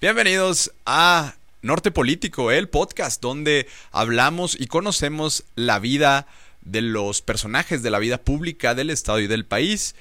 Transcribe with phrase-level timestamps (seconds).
[0.00, 6.28] Bienvenidos a Norte Político, el podcast donde hablamos y conocemos la vida
[6.60, 9.96] de los personajes de la vida pública del Estado y del país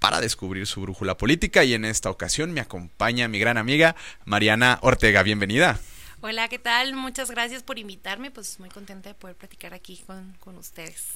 [0.00, 4.80] para descubrir su brújula política y en esta ocasión me acompaña mi gran amiga Mariana
[4.82, 5.22] Ortega.
[5.22, 5.80] Bienvenida.
[6.20, 6.96] Hola, ¿qué tal?
[6.96, 11.10] Muchas gracias por invitarme, pues muy contenta de poder platicar aquí con, con ustedes.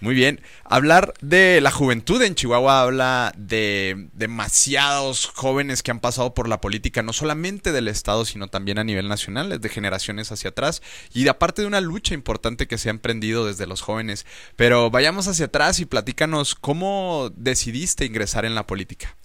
[0.00, 0.40] Muy bien.
[0.64, 6.62] Hablar de la juventud en Chihuahua habla de demasiados jóvenes que han pasado por la
[6.62, 10.80] política, no solamente del Estado, sino también a nivel nacional, de generaciones hacia atrás,
[11.12, 14.24] y de aparte de una lucha importante que se ha emprendido desde los jóvenes.
[14.56, 19.18] Pero vayamos hacia atrás y platícanos cómo decidiste ingresar en la política.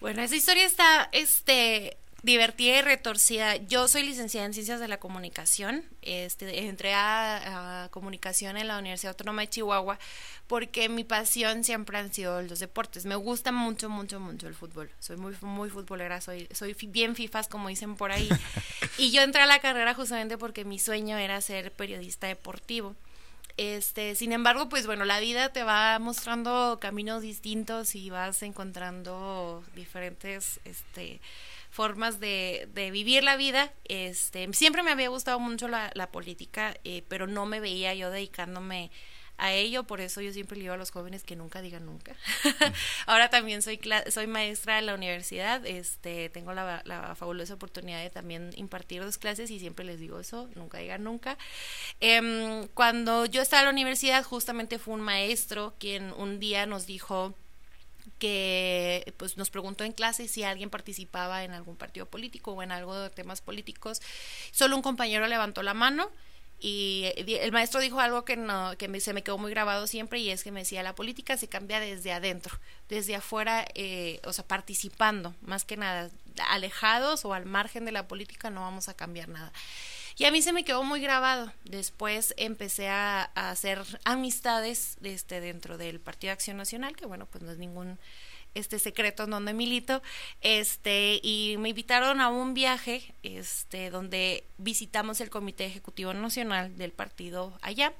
[0.00, 3.56] Bueno, esa historia está, este, divertida y retorcida.
[3.56, 5.84] Yo soy licenciada en Ciencias de la Comunicación.
[6.02, 9.98] Este, entré a, comunicación en la Universidad Autónoma de Chihuahua
[10.46, 13.06] porque mi pasión siempre han sido los deportes.
[13.06, 14.90] Me gusta mucho, mucho, mucho el fútbol.
[14.98, 18.28] Soy muy, muy futbolera, soy, soy bien fifas, como dicen por ahí.
[18.98, 22.96] y yo entré a la carrera justamente porque mi sueño era ser periodista deportivo.
[23.56, 29.62] Este, sin embargo, pues bueno, la vida te va mostrando caminos distintos y vas encontrando
[29.74, 31.20] diferentes, este,
[31.70, 33.72] formas de, de vivir la vida.
[33.84, 38.10] Este, siempre me había gustado mucho la, la política, eh, pero no me veía yo
[38.10, 38.90] dedicándome
[39.40, 42.14] a ello, por eso yo siempre le digo a los jóvenes que nunca digan nunca.
[43.06, 48.10] Ahora también soy soy maestra de la universidad, este tengo la, la, fabulosa oportunidad de
[48.10, 51.38] también impartir dos clases y siempre les digo eso, nunca digan nunca.
[52.00, 56.86] Eh, cuando yo estaba en la universidad, justamente fue un maestro quien un día nos
[56.86, 57.34] dijo
[58.20, 62.70] que pues nos preguntó en clase si alguien participaba en algún partido político o en
[62.70, 64.00] algo de temas políticos.
[64.52, 66.10] Solo un compañero levantó la mano
[66.60, 70.30] y el maestro dijo algo que no que se me quedó muy grabado siempre y
[70.30, 72.58] es que me decía la política se cambia desde adentro
[72.90, 76.10] desde afuera eh, o sea participando más que nada
[76.50, 79.52] alejados o al margen de la política no vamos a cambiar nada
[80.20, 81.50] y a mí se me quedó muy grabado.
[81.64, 87.42] Después empecé a, hacer amistades este, dentro del Partido de Acción Nacional, que bueno, pues
[87.42, 87.98] no es ningún
[88.52, 90.02] este secreto en donde milito,
[90.42, 96.92] este, y me invitaron a un viaje, este, donde visitamos el Comité Ejecutivo Nacional del
[96.92, 97.94] partido allá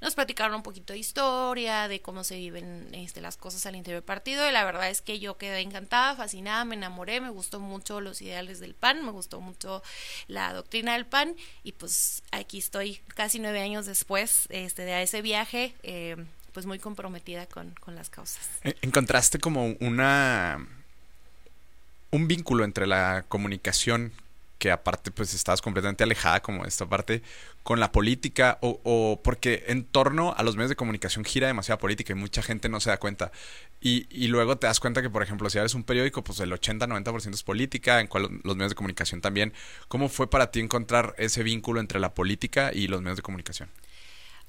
[0.00, 4.02] nos platicaron un poquito de historia, de cómo se viven este, las cosas al interior
[4.02, 7.60] del partido y la verdad es que yo quedé encantada, fascinada, me enamoré, me gustó
[7.60, 9.82] mucho los ideales del PAN, me gustó mucho
[10.28, 15.22] la doctrina del PAN y pues aquí estoy casi nueve años después este, de ese
[15.22, 15.74] viaje.
[15.82, 16.16] Eh,
[16.52, 18.48] pues muy comprometida con, con las causas.
[18.80, 20.66] ¿Encontraste como una
[22.10, 24.12] un vínculo entre la comunicación
[24.58, 27.22] que aparte pues estabas completamente alejada como esta parte
[27.62, 31.78] con la política o, o, porque en torno a los medios de comunicación gira demasiada
[31.78, 33.32] política y mucha gente no se da cuenta
[33.80, 36.52] y, y luego te das cuenta que por ejemplo si eres un periódico pues el
[36.52, 39.52] 80-90% es política en cual los medios de comunicación también
[39.88, 43.68] ¿cómo fue para ti encontrar ese vínculo entre la política y los medios de comunicación?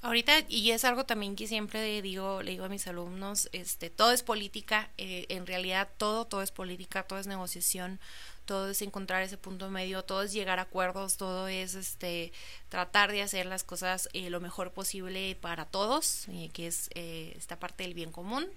[0.01, 4.12] Ahorita, y es algo también que siempre digo, le digo a mis alumnos, este, todo
[4.12, 8.00] es política, eh, en realidad todo, todo es política, todo es negociación,
[8.47, 12.31] todo es encontrar ese punto medio, todo es llegar a acuerdos, todo es este
[12.69, 17.34] tratar de hacer las cosas eh, lo mejor posible para todos, eh, que es eh,
[17.38, 18.47] esta parte del bien común.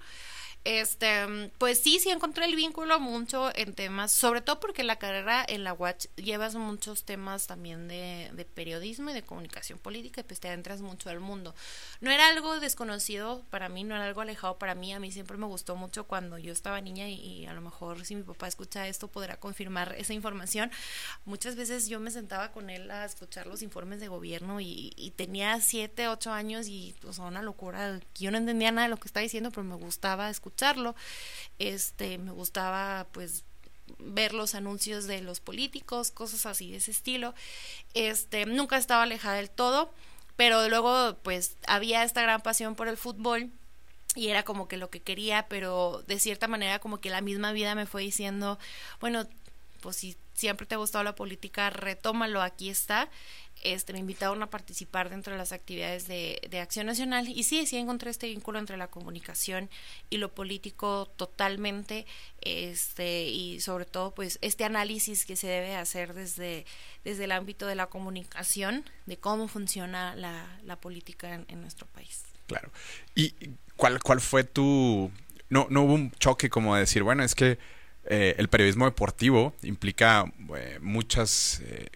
[0.65, 5.43] Este, pues sí, sí encontré el vínculo mucho en temas, sobre todo porque la carrera
[5.49, 10.25] en la Watch llevas muchos temas también de, de periodismo y de comunicación política y
[10.25, 11.55] pues te adentras mucho al mundo.
[12.03, 15.39] No era algo desconocido para mí, no era algo alejado para mí, a mí siempre
[15.39, 18.87] me gustó mucho cuando yo estaba niña y, a lo mejor si mi papá escucha
[18.87, 20.71] esto podrá confirmar esa información.
[21.25, 25.13] Muchas veces yo me sentaba con él a escuchar los informes de gobierno y, y
[25.13, 29.09] tenía siete, ocho años y pues una locura, yo no entendía nada de lo que
[29.09, 30.95] estaba diciendo, pero me gustaba escuchar escucharlo.
[31.59, 33.45] Este, me gustaba pues
[33.99, 37.35] ver los anuncios de los políticos, cosas así de ese estilo.
[37.95, 39.93] Este, nunca estaba alejada del todo,
[40.37, 43.51] pero luego pues había esta gran pasión por el fútbol
[44.15, 47.53] y era como que lo que quería, pero de cierta manera como que la misma
[47.53, 48.59] vida me fue diciendo,
[49.01, 49.27] bueno,
[49.81, 53.09] pues si siempre te ha gustado la política, retómalo, aquí está
[53.63, 57.67] este, me invitaron a participar dentro de las actividades de, de, Acción Nacional y sí,
[57.67, 59.71] sí encontré este vínculo entre la comunicación
[60.09, 62.07] y lo político totalmente,
[62.41, 66.65] este, y sobre todo pues este análisis que se debe hacer desde,
[67.05, 72.23] desde el ámbito de la comunicación, de cómo funciona la, la política en, nuestro país.
[72.47, 72.71] Claro.
[73.15, 73.35] ¿Y
[73.77, 75.11] cuál, cuál fue tu...
[75.49, 77.59] No, no hubo un choque como de decir, bueno, es que
[78.05, 81.61] eh, el periodismo deportivo implica eh, muchas...
[81.65, 81.89] Eh,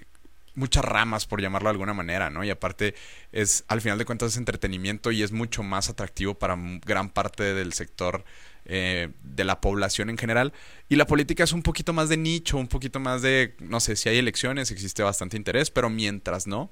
[0.54, 2.44] muchas ramas, por llamarlo de alguna manera, ¿no?
[2.44, 2.94] Y aparte
[3.32, 7.54] es, al final de cuentas, es entretenimiento y es mucho más atractivo para gran parte
[7.54, 8.24] del sector
[8.66, 10.54] eh, de la población en general.
[10.88, 13.94] Y la política es un poquito más de nicho, un poquito más de, no sé,
[13.94, 16.70] si hay elecciones, existe bastante interés, pero mientras no,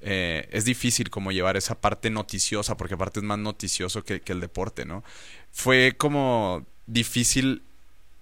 [0.00, 4.40] eh, es difícil como llevar esa parte noticiosa, porque aparte es más noticioso que, el
[4.40, 5.04] deporte, ¿no?
[5.52, 7.62] Fue como difícil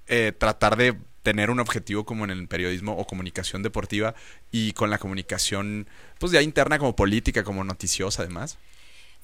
[0.09, 4.15] eh, tratar de tener un objetivo como en el periodismo o comunicación deportiva
[4.51, 5.89] y con la comunicación
[6.19, 8.59] pues ya interna como política, como noticiosa además.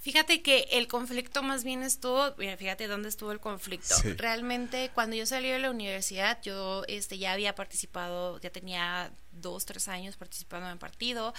[0.00, 3.96] Fíjate que el conflicto más bien estuvo, mira, fíjate dónde estuvo el conflicto.
[4.16, 9.64] Realmente cuando yo salí de la universidad, yo este ya había participado, ya tenía dos,
[9.64, 11.34] tres años participando en partido,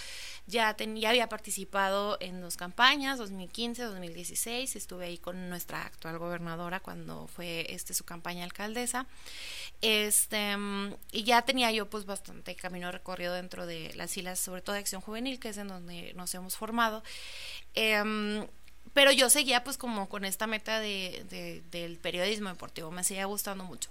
[0.46, 6.80] ya, ya había participado en dos campañas, 2015, 2016, estuve ahí con nuestra actual gobernadora
[6.80, 9.06] cuando fue este su campaña alcaldesa.
[9.82, 10.56] Este,
[11.12, 14.80] y ya tenía yo pues bastante camino recorrido dentro de las filas, sobre todo de
[14.80, 17.02] Acción Juvenil, que es en donde nos hemos formado.
[17.74, 18.46] Em,
[18.92, 23.64] pero yo seguía pues como con esta meta de, del periodismo deportivo, me seguía gustando
[23.64, 23.90] mucho.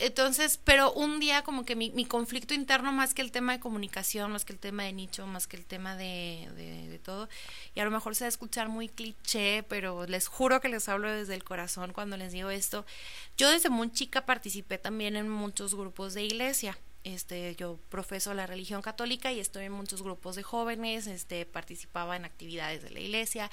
[0.00, 3.60] Entonces, pero un día como que mi, mi, conflicto interno, más que el tema de
[3.60, 7.28] comunicación, más que el tema de nicho, más que el tema de, de, todo,
[7.74, 10.88] y a lo mejor se va a escuchar muy cliché, pero les juro que les
[10.88, 12.86] hablo desde el corazón cuando les digo esto.
[13.36, 16.78] Yo desde muy chica participé también en muchos grupos de iglesia
[17.14, 22.16] este, yo profeso la religión católica y estoy en muchos grupos de jóvenes, este, participaba
[22.16, 23.50] en actividades de la iglesia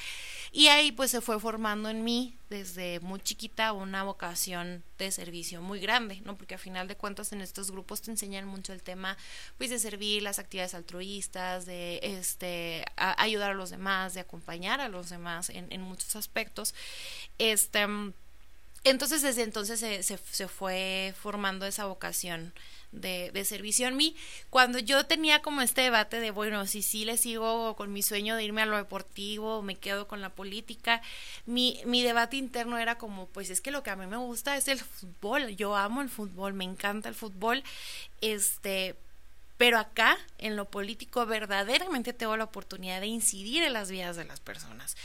[0.51, 5.61] y ahí pues se fue formando en mí desde muy chiquita una vocación de servicio
[5.61, 6.37] muy grande, ¿no?
[6.37, 9.17] Porque a final de cuentas en estos grupos te enseñan mucho el tema
[9.57, 14.89] pues de servir, las actividades altruistas, de este ayudar a los demás, de acompañar a
[14.89, 16.75] los demás en, muchos aspectos.
[17.37, 17.85] Este
[18.83, 22.53] entonces desde entonces se, se fue formando esa vocación
[22.95, 24.15] de, de, servicio en mí.
[24.49, 28.35] Cuando yo tenía como este debate de, bueno, si sí le sigo con mi sueño
[28.35, 31.01] de irme a lo deportivo, me quedo con la política,
[31.45, 34.57] mi, mi debate interno era como, pues es que lo que a mí me gusta
[34.57, 37.63] es el fútbol, yo amo el fútbol, me encanta el fútbol,
[38.21, 38.95] este,
[39.57, 44.25] pero acá, en lo político, verdaderamente tengo la oportunidad de incidir en las vidas de
[44.25, 44.97] las personas.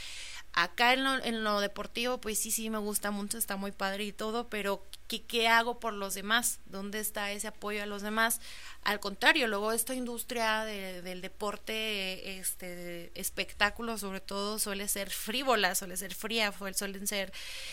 [0.53, 4.03] Acá en lo, en lo deportivo, pues sí, sí, me gusta mucho, está muy padre
[4.03, 6.59] y todo, pero ¿qué, ¿qué hago por los demás?
[6.65, 8.41] ¿Dónde está ese apoyo a los demás?
[8.83, 15.95] Al contrario, luego esta industria del deporte, este espectáculo sobre todo, suele ser frívola, suele
[15.95, 17.31] ser fría, suelen ser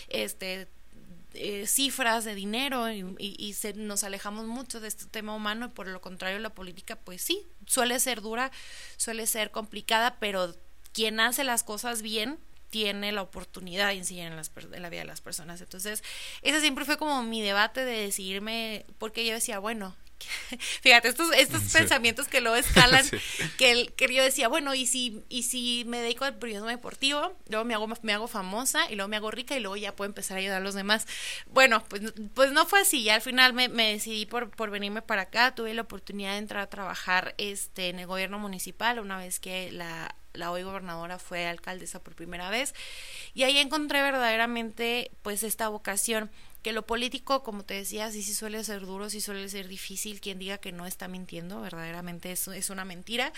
[0.08, 0.68] este
[1.34, 5.68] eh, cifras de dinero y, y, se, nos alejamos mucho de este tema humano y
[5.68, 8.50] por lo contrario la política pues sí, suele ser dura,
[8.96, 10.54] suele ser complicada, pero
[10.92, 12.38] quien hace las cosas bien
[12.70, 15.60] tiene la oportunidad de incidir en, las, en la vida de las personas.
[15.60, 16.02] Entonces,
[16.42, 19.94] ese siempre fue como mi debate de decidirme, porque yo decía, bueno,
[20.82, 23.04] fíjate, estos, estos pensamientos que luego escalan,
[23.58, 27.64] que, que yo decía, bueno, y si, y si me dedico al periodismo deportivo, luego
[27.64, 30.36] me hago, me hago famosa y luego me hago rica y luego ya puedo empezar
[30.36, 31.06] a ayudar a los demás.
[31.46, 35.02] Bueno, pues, pues no fue así, ya al final me, me decidí por, por venirme
[35.02, 39.18] para acá, tuve la oportunidad de entrar a trabajar este, en el gobierno municipal una
[39.18, 42.74] vez que la la hoy gobernadora fue alcaldesa por primera vez
[43.34, 46.30] y ahí encontré verdaderamente pues esta vocación
[46.62, 50.20] que lo político, como te decía, sí, sí suele ser duro, sí suele ser difícil.
[50.20, 53.32] Quien diga que no está mintiendo, verdaderamente es, es una mentira.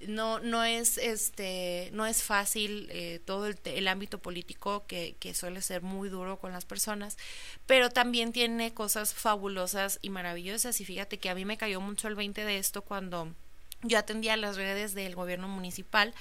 [0.00, 5.62] No, no es, este, no es fácil eh, todo el, ámbito político que, que suele
[5.62, 7.16] ser muy duro con las personas,
[7.66, 10.80] pero también tiene cosas fabulosas y maravillosas.
[10.80, 13.32] Y fíjate que a mí me cayó mucho el 20 de esto cuando
[13.82, 16.14] yo atendía las redes del gobierno municipal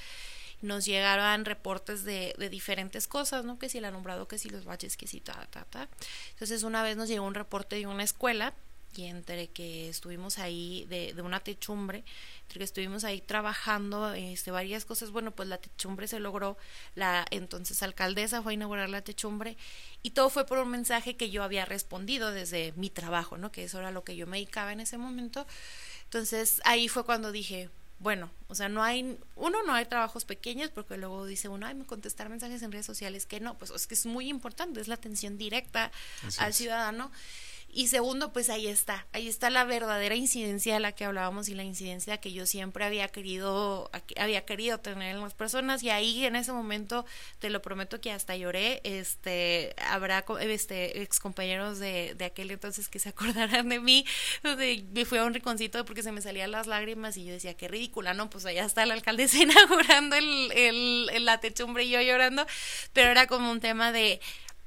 [0.63, 3.59] nos llegaron reportes de, de, diferentes cosas, ¿no?
[3.59, 5.89] Que si el alumbrado, que si los baches, que si ta, ta, ta.
[6.31, 8.53] Entonces una vez nos llegó un reporte de una escuela
[8.95, 12.03] y entre que estuvimos ahí de, de una techumbre,
[12.43, 16.57] entre que estuvimos ahí trabajando este, varias cosas, bueno, pues la techumbre se logró,
[16.95, 19.57] la entonces alcaldesa fue a inaugurar la techumbre
[20.01, 23.51] y todo fue por un mensaje que yo había respondido desde mi trabajo, ¿no?
[23.51, 25.45] Que eso era lo que yo me dedicaba en ese momento.
[26.05, 27.69] Entonces ahí fue cuando dije,
[28.03, 31.73] bueno, o sea, no hay, uno no hay trabajos pequeños porque luego dice uno, ay,
[31.73, 34.89] me contestar mensajes en redes sociales, que no, pues es que es muy importante, es
[34.89, 35.89] la atención directa
[36.37, 37.11] al ciudadano.
[37.75, 41.55] Y segundo, pues ahí está, ahí está la verdadera incidencia de la que hablábamos y
[41.55, 46.23] la incidencia que yo siempre había querido, había querido tener en las personas y ahí
[46.23, 47.03] en ese momento,
[47.39, 52.87] te lo prometo que hasta lloré, este, habrá este, ex compañeros de, de aquel entonces
[52.89, 54.05] que se acordarán de mí,
[54.43, 57.67] me fui a un rinconcito porque se me salían las lágrimas y yo decía, qué
[57.67, 58.29] ridícula, ¿no?
[58.29, 62.45] Pues allá está la alcaldesa inaugurando el, el, la techumbre y yo llorando,
[62.93, 64.21] pero era como un tema de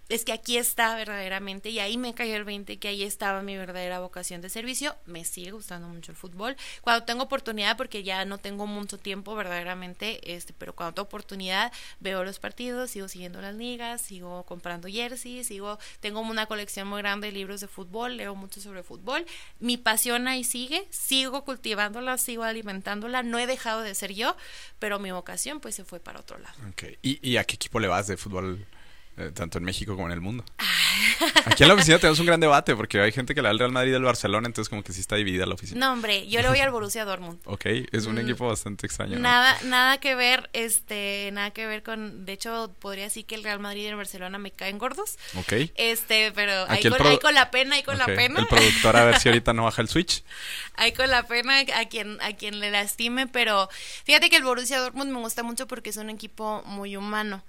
[0.09, 3.57] es que aquí está verdaderamente, y ahí me cayó el 20, que ahí estaba mi
[3.57, 4.95] verdadera vocación de servicio.
[5.05, 6.57] Me sigue gustando mucho el fútbol.
[6.81, 11.73] Cuando tengo oportunidad, porque ya no tengo mucho tiempo verdaderamente, este, pero cuando tengo oportunidad,
[12.01, 17.03] veo los partidos, sigo siguiendo las ligas, sigo comprando jerseys, sigo, tengo una colección muy
[17.03, 19.27] grande de libros de fútbol, leo mucho sobre fútbol.
[19.59, 24.37] Mi pasión ahí sigue, sigo cultivándola, sigo alimentándola, no he dejado de ser yo,
[24.79, 26.57] pero mi vocación pues se fue para otro lado.
[26.71, 26.99] Okay.
[27.03, 28.67] ¿Y, ¿Y a qué equipo le vas de fútbol?
[29.19, 30.45] Eh, tanto en México como en el mundo.
[31.47, 33.59] Aquí en la oficina tenemos un gran debate porque hay gente que le da al
[33.59, 35.81] Real Madrid y al Barcelona, entonces como que sí está dividida la oficina.
[35.81, 37.41] No, hombre, yo le voy al Borussia Dortmund.
[37.47, 39.19] ok, es un mm, equipo bastante extraño.
[39.19, 43.43] Nada, nada que ver, este, nada que ver con, de hecho, podría decir que el
[43.43, 45.17] Real Madrid y el Barcelona me caen gordos.
[45.37, 45.71] Ok.
[45.77, 48.41] Este, pero ahí con, con, la pena, ahí con la pena.
[48.41, 50.25] El productor a ver si ahorita no baja el switch.
[50.77, 53.71] ahí con la pena a quien, a quien le lastime, pero
[54.05, 57.43] fíjate que el Borussia Dortmund me gusta mucho porque es un equipo muy humano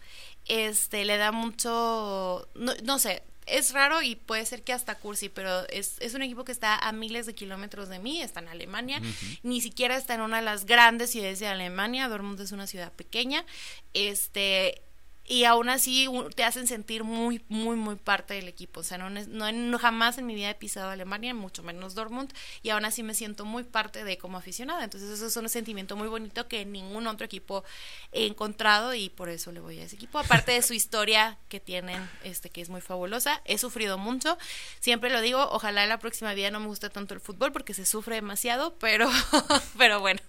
[0.47, 5.29] este le da mucho, no, no sé, es raro y puede ser que hasta cursi,
[5.29, 8.49] pero es, es, un equipo que está a miles de kilómetros de mí, está en
[8.49, 9.01] Alemania,
[9.41, 12.91] ni siquiera está en una de las grandes ciudades de Alemania, Dortmund es una ciudad
[12.91, 13.45] pequeña,
[13.93, 14.81] este,
[15.29, 18.79] y aún así te hacen sentir muy, muy, muy parte del equipo.
[18.79, 22.31] O sea, no, no, jamás en mi vida he pisado Alemania, mucho menos Dortmund,
[22.63, 24.85] y aún así me siento muy parte de como aficionada.
[24.85, 27.65] Entonces eso es un sentimiento muy bonito que ningún otro equipo
[28.13, 30.17] he encontrado y por eso le voy a ese equipo.
[30.17, 34.37] Aparte de su historia que tienen, este que es muy fabulosa, he sufrido mucho.
[34.79, 37.73] Siempre lo digo, ojalá en la próxima vida no me guste tanto el fútbol porque
[37.73, 39.09] se sufre demasiado, pero,
[39.77, 40.21] pero bueno.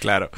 [0.00, 0.28] Claro.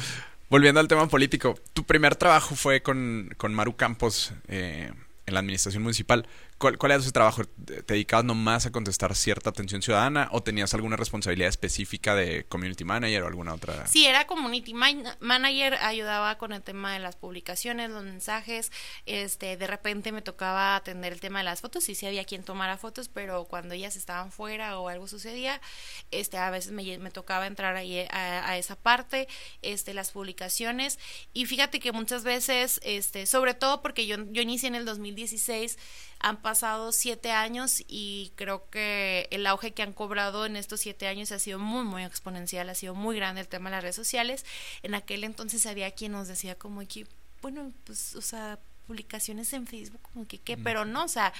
[0.50, 4.90] Volviendo al tema político, tu primer trabajo fue con, con Maru Campos eh,
[5.26, 6.26] en la administración municipal.
[6.60, 7.42] ¿Cuál, ¿Cuál, era su trabajo?
[7.64, 12.84] ¿Te dedicabas nomás a contestar cierta atención ciudadana o tenías alguna responsabilidad específica de community
[12.84, 13.86] manager o alguna otra?
[13.86, 18.72] Sí, era community manager, ayudaba con el tema de las publicaciones, los mensajes.
[19.06, 22.42] Este, de repente me tocaba atender el tema de las fotos, y sí había quien
[22.42, 25.62] tomara fotos, pero cuando ellas estaban fuera o algo sucedía,
[26.10, 29.28] este, a veces me, tocaba entrar ahí a, esa parte,
[29.62, 30.98] este, las publicaciones.
[31.32, 35.78] Y fíjate que muchas veces, este, sobre todo porque yo, yo inicié en el 2016,
[36.20, 41.08] han pasado siete años y creo que el auge que han cobrado en estos siete
[41.08, 43.96] años ha sido muy, muy exponencial, ha sido muy grande el tema de las redes
[43.96, 44.44] sociales.
[44.82, 47.06] En aquel entonces había quien nos decía como que,
[47.40, 51.32] bueno, pues, o sea, publicaciones en Facebook, como que qué, pero no, o sea,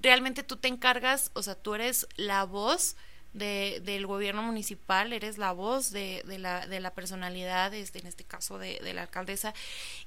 [0.00, 2.96] realmente tú te encargas, o sea, tú eres la voz
[3.36, 8.06] de, del gobierno municipal, eres la voz de, de, la, de la personalidad, este, en
[8.06, 9.54] este caso de, de, la alcaldesa,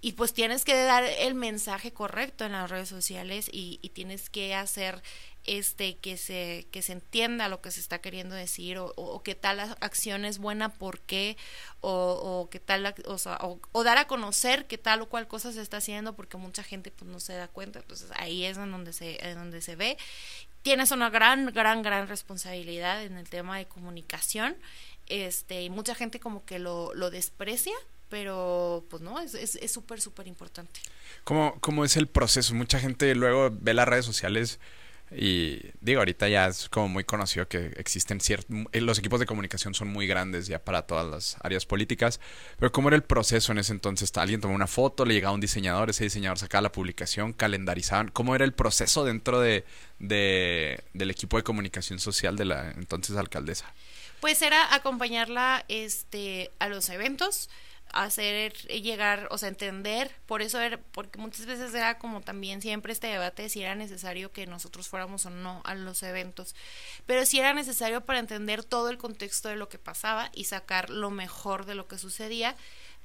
[0.02, 4.30] y pues tienes que dar el mensaje correcto en las redes sociales y, y tienes
[4.30, 5.02] que hacer
[5.46, 9.36] este que se que se entienda lo que se está queriendo decir o, o, que
[9.36, 11.38] tal acción es buena por qué
[11.82, 15.62] o, o tal o, sea, o, dar a conocer que tal o cual cosa se
[15.62, 17.80] está haciendo porque mucha gente pues no se da cuenta.
[17.80, 19.98] Entonces ahí es en donde se en donde se ve
[20.62, 24.56] tienes una gran, gran, gran responsabilidad en el tema de comunicación,
[25.08, 27.74] este, y mucha gente como que lo, lo desprecia,
[28.10, 29.32] pero pues no, es
[29.72, 30.80] súper, es, súper, importante.
[31.24, 32.54] ¿Cómo, ¿Cómo es el proceso?
[32.56, 34.60] Mucha gente luego ve las redes sociales
[35.12, 38.56] y digo, ahorita ya es como muy conocido que existen ciertos...
[38.72, 42.20] Eh, los equipos de comunicación son muy grandes ya para todas las áreas políticas.
[42.58, 44.12] Pero ¿cómo era el proceso en ese entonces?
[44.18, 48.10] Alguien tomó una foto, le llegaba un diseñador, ese diseñador sacaba la publicación, calendarizaban.
[48.10, 49.66] ¿Cómo era el proceso dentro de,
[49.98, 53.74] de del equipo de comunicación social de la entonces alcaldesa?
[54.20, 57.50] Pues era acompañarla este, a los eventos
[57.94, 62.94] hacer llegar, o sea, entender, por eso era, porque muchas veces era como también siempre
[62.94, 66.56] este debate de si era necesario que nosotros fuéramos o no a los eventos,
[67.06, 70.90] pero si era necesario para entender todo el contexto de lo que pasaba y sacar
[70.90, 72.56] lo mejor de lo que sucedía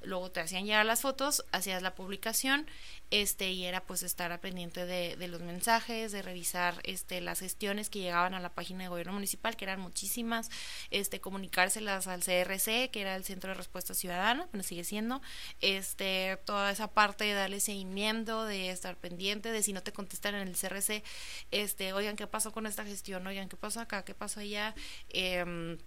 [0.01, 2.67] luego te hacían llegar las fotos, hacías la publicación,
[3.11, 7.89] este, y era pues estar pendiente de, de, los mensajes, de revisar este las gestiones
[7.89, 10.49] que llegaban a la página de gobierno municipal, que eran muchísimas,
[10.91, 15.21] este, comunicárselas al CRC, que era el Centro de Respuesta Ciudadana, bueno sigue siendo,
[15.61, 20.35] este, toda esa parte de darle seguimiento, de estar pendiente, de si no te contestan
[20.35, 21.03] en el CRC,
[21.51, 24.75] este, oigan qué pasó con esta gestión, oigan qué pasó acá, qué pasó allá,
[25.09, 25.77] eh,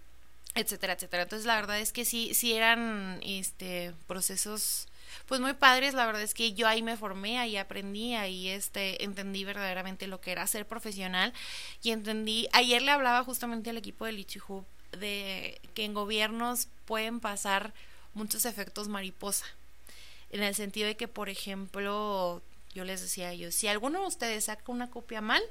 [0.55, 1.23] etcétera, etcétera.
[1.23, 4.87] Entonces la verdad es que sí, sí eran este procesos
[5.25, 9.03] pues muy padres, la verdad es que yo ahí me formé, ahí aprendí, ahí este
[9.03, 11.33] entendí verdaderamente lo que era ser profesional
[11.81, 17.19] y entendí, ayer le hablaba justamente al equipo de Lichihub de que en gobiernos pueden
[17.19, 17.73] pasar
[18.13, 19.45] muchos efectos mariposa.
[20.31, 22.41] En el sentido de que, por ejemplo,
[22.73, 25.41] yo les decía yo, si alguno de ustedes saca una copia mal,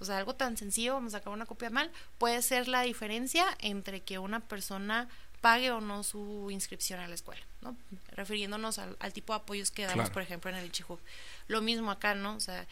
[0.00, 3.46] o sea, algo tan sencillo, vamos a sacar una copia mal, puede ser la diferencia
[3.60, 5.08] entre que una persona
[5.40, 7.76] pague o no su inscripción a la escuela, ¿no?
[8.12, 10.98] Refiriéndonos al, tipo de apoyos que damos, por ejemplo, en el Ichihub.
[11.46, 12.34] Lo mismo acá, ¿no?
[12.34, 12.66] O sea,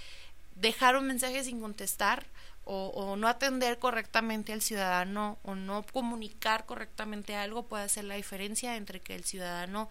[0.56, 2.26] dejar un mensaje sin contestar
[2.68, 8.76] o, no atender correctamente al ciudadano o no comunicar correctamente algo puede hacer la diferencia
[8.76, 9.88] entre que el ciudadano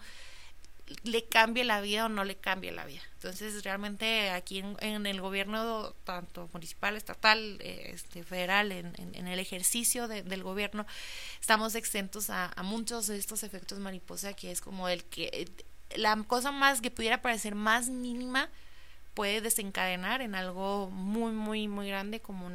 [1.02, 3.02] le cambie la vida o no le cambie la vida.
[3.14, 10.06] Entonces, realmente aquí en, el gobierno, tanto municipal, estatal, este, federal, en, en, el ejercicio
[10.08, 10.86] del gobierno,
[11.40, 15.48] estamos exentos a, a, muchos de estos efectos mariposa, que es como el que
[15.96, 18.48] la cosa más que pudiera parecer más mínima
[19.14, 22.50] puede desencadenar en algo muy, muy, muy grande como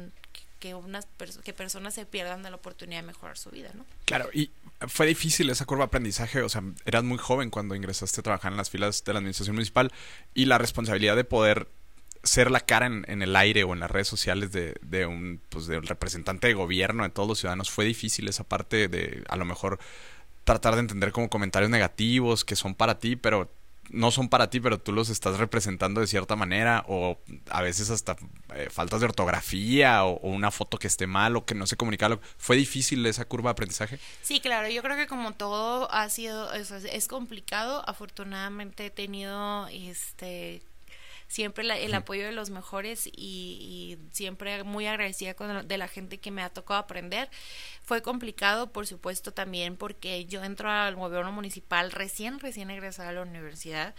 [0.62, 1.08] que unas
[1.42, 3.84] que personas se pierdan de la oportunidad de mejorar su vida, ¿no?
[4.04, 4.52] Claro, y
[4.86, 8.52] fue difícil esa curva de aprendizaje, o sea, eras muy joven cuando ingresaste a trabajar
[8.52, 9.90] en las filas de la administración municipal
[10.34, 11.66] y la responsabilidad de poder
[12.22, 15.66] ser la cara en, el aire o en las redes sociales de, de un pues
[15.66, 19.34] de un representante de gobierno de todos los ciudadanos fue difícil esa parte de a
[19.34, 19.80] lo mejor
[20.44, 23.50] tratar de entender como comentarios negativos que son para ti, pero
[23.92, 27.18] no son para ti, pero tú los estás representando de cierta manera, o
[27.50, 28.16] a veces hasta
[28.54, 32.18] eh, faltas de ortografía, o, una foto que esté mal, o que no se comunica.
[32.36, 33.98] ¿Fue difícil esa curva de aprendizaje?
[34.22, 39.66] Sí, claro, yo creo que como todo ha sido, es, es complicado, afortunadamente he tenido
[39.68, 40.62] este
[41.32, 46.30] siempre el apoyo de los mejores y, siempre muy agradecida con, de la gente que
[46.30, 47.30] me ha tocado aprender.
[47.80, 53.12] Fue complicado, por supuesto, también porque yo entro al gobierno municipal recién, recién egresada a
[53.12, 53.94] la universidad.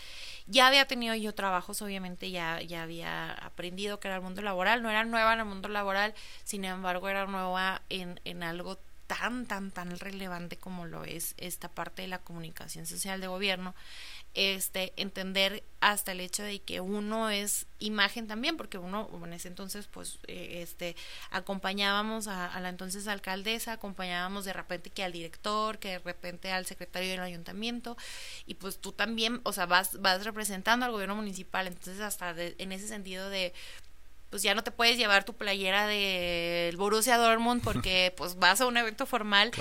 [0.46, 4.84] Ya había tenido yo trabajos, obviamente ya, ya había aprendido que era el mundo laboral,
[4.84, 6.14] no era nueva en el mundo laboral,
[6.44, 11.68] sin embargo era nueva en, en algo tan, tan, tan relevante como lo es esta
[11.68, 13.74] parte de la comunicación social de gobierno
[14.34, 19.50] este entender hasta el hecho de que uno es imagen también porque uno en ese
[19.50, 20.96] entonces pues eh, este
[21.30, 26.66] acompañábamos a, la entonces alcaldesa acompañábamos de repente que al director que de repente al
[26.66, 27.98] secretario del ayuntamiento
[28.48, 32.72] y pues tú también o sea vas vas representando al gobierno municipal entonces hasta en
[32.72, 33.54] ese sentido de
[34.34, 38.66] pues ya no te puedes llevar tu playera del Borussia Dortmund porque pues vas a
[38.66, 39.52] un evento formal,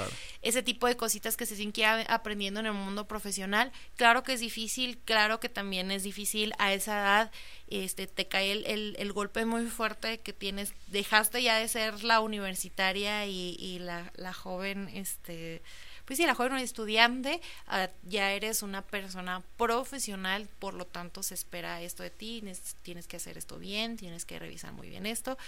[0.41, 3.71] ese tipo de cositas que se siguen aprendiendo en el mundo profesional.
[3.97, 7.33] Claro que es difícil, claro que también es difícil a esa edad,
[7.69, 12.21] este te cae el, el, golpe muy fuerte que tienes, dejaste ya de ser la
[12.21, 15.61] universitaria y, y la, la joven, este
[16.05, 21.35] pues sí, la joven estudiante, ah, ya eres una persona profesional, por lo tanto se
[21.35, 22.43] espera esto de ti,
[22.83, 25.39] tienes que hacer esto bien, tienes que revisar muy bien esto.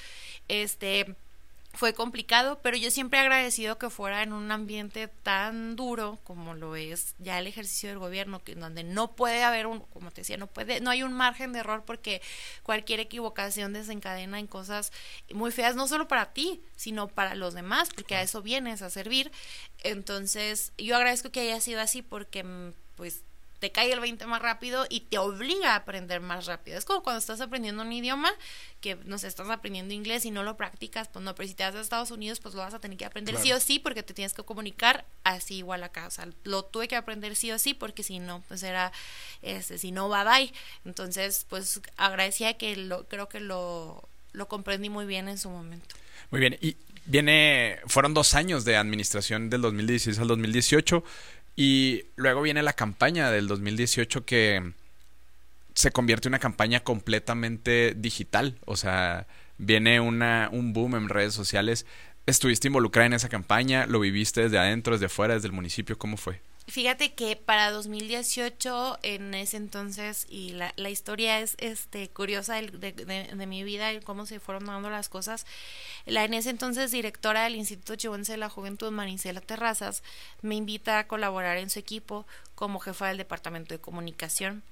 [0.49, 1.17] Este,
[1.75, 6.55] fue complicado, pero yo siempre he agradecido que fuera en un ambiente tan duro como
[6.55, 10.21] lo es ya el ejercicio del gobierno, que donde no puede haber un, como te
[10.21, 12.23] decía, no puede, no hay un margen de error porque
[12.63, 14.93] cualquier equivocación desencadena en cosas
[15.33, 18.91] muy feas, no solo para ti, sino para los demás, porque a eso vienes a
[18.91, 19.33] servir.
[19.83, 23.23] Entonces, yo agradezco que haya sido así porque mm, pues
[23.65, 26.77] te cae el 20 más rápido y te obliga a aprender más rápido.
[26.77, 28.31] Es como cuando estás aprendiendo un idioma,
[28.83, 31.63] que no sé, estás aprendiendo inglés y no lo practicas, pues no, pero si te
[31.63, 34.03] vas a Estados Unidos, pues lo vas a tener que aprender sí o sí porque
[34.03, 36.07] te tienes que comunicar así igual acá.
[36.07, 38.93] O sea, lo tuve que aprender sí o sí porque si no, pues era,
[39.41, 40.53] este, si no, bye bye.
[40.85, 45.97] Entonces, pues agradecía que lo, creo que lo, lo comprendí muy bien en su momento.
[46.31, 51.03] Muy bien, y viene, fueron dos años de administración del 2016 al 2018.
[51.57, 54.73] Y luego viene la campaña del 2018 que
[55.75, 58.59] se convierte en una campaña completamente digital.
[58.65, 59.27] O sea,
[59.59, 61.87] viene una, un boom en redes sociales.
[62.27, 63.87] ¿Estuviste involucrada en esa campaña?
[63.87, 65.99] ¿Lo viviste desde adentro, desde fuera, desde el municipio?
[65.99, 66.41] ¿Cómo fue?
[66.67, 72.93] Fíjate que para 2018, en ese entonces, y la, la historia es este curiosa de,
[72.93, 75.45] de, mi vida y cómo se fueron dando las cosas,
[76.07, 80.03] la en ese entonces directora del Instituto Chihuense de la Juventud, Marisela Terrazas,
[80.41, 84.63] me invita a colaborar en su equipo como jefa del Departamento de Comunicación.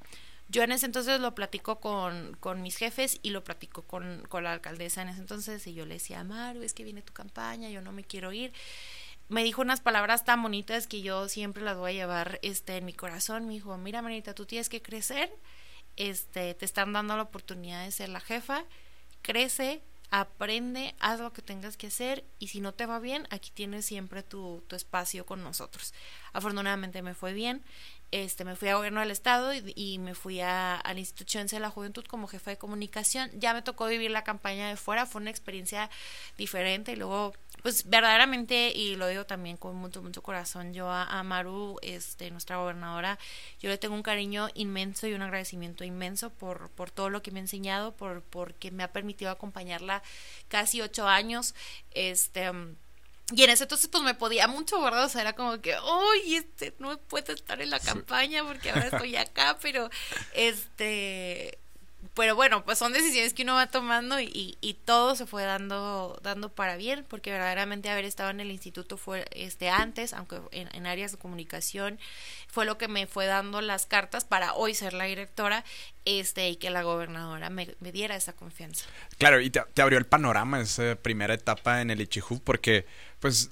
[0.48, 4.44] Yo en ese entonces lo platico con, con mis jefes y lo platico con, con
[4.44, 7.68] la alcaldesa en ese entonces y yo le decía, Maru, es que viene tu campaña,
[7.68, 8.52] yo no me quiero ir
[9.33, 12.85] me dijo unas palabras tan bonitas que yo siempre las voy a llevar este en
[12.85, 13.47] mi corazón.
[13.47, 15.35] Me dijo, "Mira, manita, tú tienes que crecer.
[15.97, 18.64] Este, te están dando la oportunidad de ser la jefa.
[19.23, 23.51] Crece, aprende, haz lo que tengas que hacer y si no te va bien, aquí
[23.53, 25.95] tienes siempre tu, tu espacio con nosotros.
[26.35, 27.62] Afortunadamente me fue bien
[28.12, 31.59] este, me fui a gobierno del estado y, me fui a, a, la institución de
[31.59, 33.31] la juventud como jefa de comunicación.
[33.35, 35.90] Ya me tocó vivir la campaña de fuera, fue una experiencia
[36.37, 41.22] diferente y luego, pues verdaderamente, y lo digo también con mucho, mucho corazón, yo a,
[41.22, 43.18] Maru, este, nuestra gobernadora,
[43.61, 47.31] yo le tengo un cariño inmenso y un agradecimiento inmenso por, por todo lo que
[47.31, 50.03] me ha enseñado, por, porque me ha permitido acompañarla
[50.48, 51.55] casi ocho años,
[51.92, 52.51] este
[53.35, 55.05] y en ese entonces pues me podía mucho, ¿verdad?
[55.05, 58.88] O sea, era como que, uy, este, no puedo estar en la campaña porque ahora
[58.88, 59.88] estoy acá, pero
[60.35, 61.59] este,
[62.14, 66.18] pero bueno, pues son decisiones que uno va tomando y, y, todo se fue dando,
[66.22, 70.86] dando para bien, porque verdaderamente haber estado en el instituto fue este antes, aunque en,
[70.86, 71.98] áreas de comunicación,
[72.48, 75.64] fue lo que me fue dando las cartas para hoy ser la directora,
[76.04, 78.84] este, y que la gobernadora me, diera esa confianza.
[79.18, 82.84] Claro, y te, te, abrió el panorama esa primera etapa en el Ichihub, porque
[83.20, 83.50] pues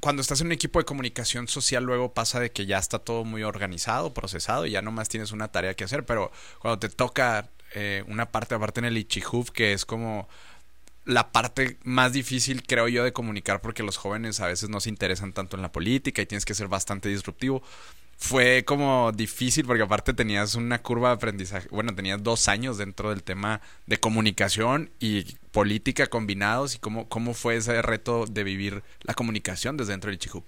[0.00, 3.24] cuando estás en un equipo de comunicación social, luego pasa de que ya está todo
[3.24, 6.04] muy organizado, procesado, y ya nomás tienes una tarea que hacer.
[6.04, 10.28] Pero cuando te toca eh, una parte aparte en el Ichihuf, que es como
[11.04, 14.88] la parte más difícil, creo yo, de comunicar, porque los jóvenes a veces no se
[14.90, 17.62] interesan tanto en la política y tienes que ser bastante disruptivo
[18.20, 23.08] fue como difícil porque aparte tenías una curva de aprendizaje, bueno, tenías dos años dentro
[23.08, 28.84] del tema de comunicación y política combinados y cómo, cómo fue ese reto de vivir
[29.02, 30.44] la comunicación desde dentro del Ichihub.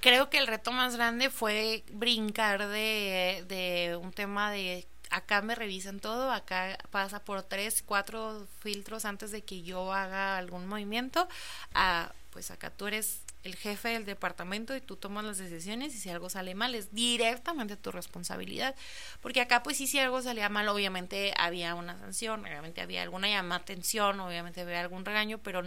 [0.00, 5.56] Creo que el reto más grande fue brincar de, de un tema de acá me
[5.56, 11.28] revisan todo, acá pasa por tres, cuatro filtros antes de que yo haga algún movimiento,
[11.74, 15.98] a pues acá tú eres el jefe del departamento y tú tomas las decisiones y
[15.98, 18.74] si algo sale mal es directamente tu responsabilidad.
[19.20, 23.28] Porque acá pues sí, si algo salía mal, obviamente había una sanción, obviamente había alguna
[23.28, 25.62] llamada atención, obviamente había algún regaño, pero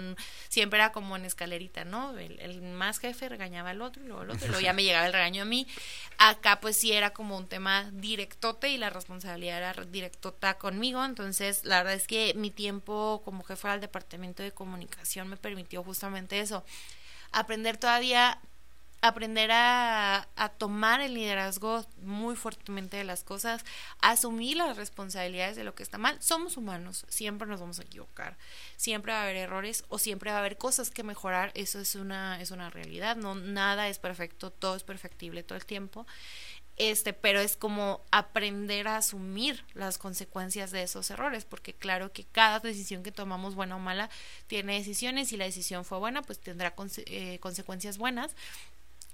[0.49, 2.17] siempre era como en escalerita, ¿no?
[2.17, 5.05] El, más jefe regañaba al otro y luego el otro, y luego ya me llegaba
[5.05, 5.67] el regaño a mí.
[6.17, 11.63] Acá pues sí era como un tema directote y la responsabilidad era directota conmigo, entonces
[11.63, 16.39] la verdad es que mi tiempo como jefe del departamento de comunicación me permitió justamente
[16.39, 16.63] eso
[17.31, 18.39] aprender todavía,
[19.01, 23.63] aprender a, a, tomar el liderazgo muy fuertemente de las cosas,
[24.01, 26.21] asumir las responsabilidades de lo que está mal.
[26.21, 28.37] Somos humanos, siempre nos vamos a equivocar,
[28.75, 31.95] siempre va a haber errores o siempre va a haber cosas que mejorar, eso es
[31.95, 36.07] una, es una realidad, no, nada es perfecto, todo es perfectible todo el tiempo
[36.77, 42.23] este, pero es como aprender a asumir las consecuencias de esos errores, porque claro que
[42.23, 44.09] cada decisión que tomamos, buena o mala,
[44.45, 46.75] tiene decisiones, si la decisión fue buena, pues tendrá
[47.07, 48.35] eh, consecuencias buenas,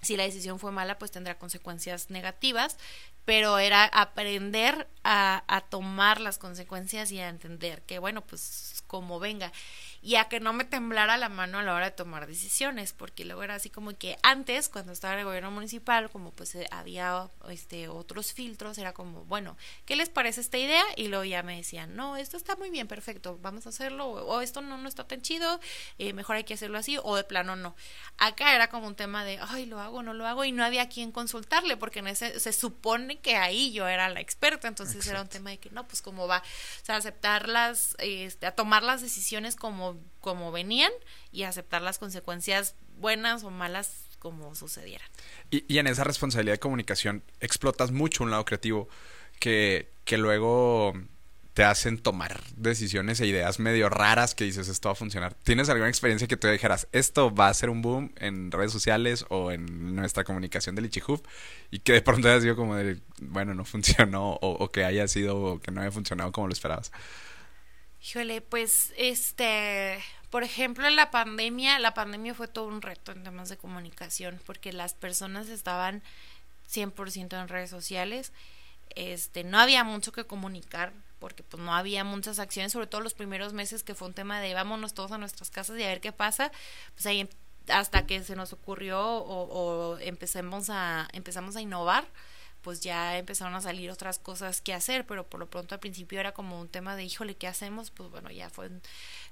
[0.02, 2.78] si la decisión fue mala, pues tendrá consecuencias negativas,
[3.24, 9.20] pero era aprender a, a tomar las consecuencias y a entender que, bueno, pues como
[9.20, 9.54] venga
[10.04, 13.24] y a que no me temblara la mano a la hora de tomar decisiones, porque
[13.24, 16.68] luego era así como que antes, cuando estaba en el gobierno municipal, como pues eh,
[16.72, 20.84] había este otros filtros, era como, bueno, ¿qué les parece esta idea?
[20.98, 24.42] Y luego ya me decían, no, esto está muy bien, perfecto, vamos a hacerlo, o
[24.42, 25.62] esto no, no está tan chido,
[25.98, 27.74] eh, mejor hay que hacerlo así, o de plano no.
[28.18, 30.90] Acá era como un tema de, ay, lo hago, no lo hago, y no había
[30.90, 35.22] quien consultarle, porque en ese, se supone que ahí yo era la experta, entonces era
[35.22, 39.02] un tema de que, no, pues cómo va, o sea, aceptarlas, este, a tomar las
[39.02, 40.92] decisiones como como, venían
[41.32, 45.08] y aceptar las consecuencias buenas o malas como sucedieran.
[45.52, 48.88] Y, en esa responsabilidad de comunicación explotas mucho un lado creativo
[49.40, 50.94] que, que luego
[51.54, 55.36] te hacen tomar decisiones e ideas medio raras que dices esto va a funcionar.
[55.44, 59.26] ¿Tienes alguna experiencia que te dijeras esto va a ser un boom en redes sociales
[59.30, 61.22] o en nuestra comunicación del Ichihuf
[61.70, 65.08] y que de pronto haya sido como de bueno no funcionó o, o que haya
[65.08, 66.92] sido o que no haya funcionado como lo esperabas?
[68.06, 73.24] Híjole, pues este, por ejemplo, en la pandemia, la pandemia fue todo un reto en
[73.24, 76.04] temas de comunicación porque las personas estaban
[76.70, 78.34] 100% en redes sociales.
[78.96, 83.14] Este, no había mucho que comunicar porque pues no había muchas acciones, sobre todo los
[83.14, 86.02] primeros meses que fue un tema de vámonos todos a nuestras casas y a ver
[86.02, 86.52] qué pasa,
[86.96, 87.30] pues ahí
[87.70, 92.06] hasta que se nos ocurrió o, o empecemos a empezamos a innovar
[92.64, 96.20] pues ya empezaron a salir otras cosas que hacer, pero por lo pronto al principio
[96.20, 97.92] era como un tema de, híjole, ¿qué hacemos?
[97.92, 98.70] Pues bueno, ya fue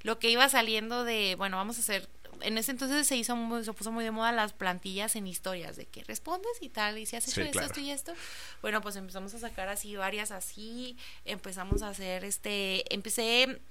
[0.04, 2.10] lo que iba saliendo de, bueno, vamos a hacer,
[2.42, 5.78] en ese entonces se hizo muy, se puso muy de moda las plantillas en historias,
[5.78, 8.14] de que respondes y tal, y si has hecho esto, esto y esto,
[8.62, 13.62] bueno, pues empezamos a sacar así varias así, empezamos a hacer este, empecé,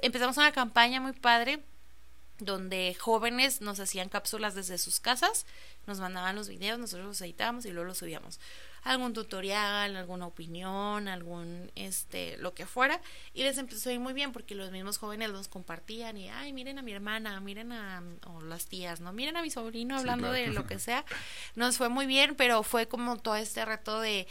[0.00, 1.62] empezamos una campaña muy padre,
[2.38, 5.46] donde jóvenes nos hacían cápsulas desde sus casas,
[5.86, 8.40] nos mandaban los videos, nosotros los editábamos y luego los subíamos
[8.84, 13.00] algún tutorial, alguna opinión, algún, este, lo que fuera,
[13.32, 16.52] y les empezó a ir muy bien porque los mismos jóvenes los compartían y, ay,
[16.52, 19.12] miren a mi hermana, miren a, o las tías, ¿no?
[19.12, 21.04] Miren a mi sobrino hablando de lo que sea.
[21.54, 24.26] Nos fue muy bien, pero fue como todo este reto de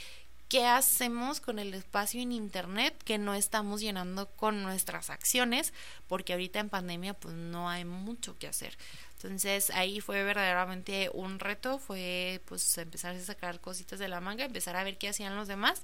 [0.54, 5.74] qué hacemos con el espacio en internet que no estamos llenando con nuestras acciones,
[6.08, 8.78] porque ahorita en pandemia pues no hay mucho que hacer.
[9.16, 14.46] Entonces ahí fue verdaderamente un reto, fue pues empezar a sacar cositas de la manga,
[14.46, 15.82] empezar a ver qué hacían los demás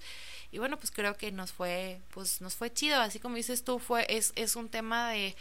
[0.52, 3.80] y bueno pues creo que nos fue pues nos fue chido, así como dices tú
[3.80, 5.36] fue es, es un tema de,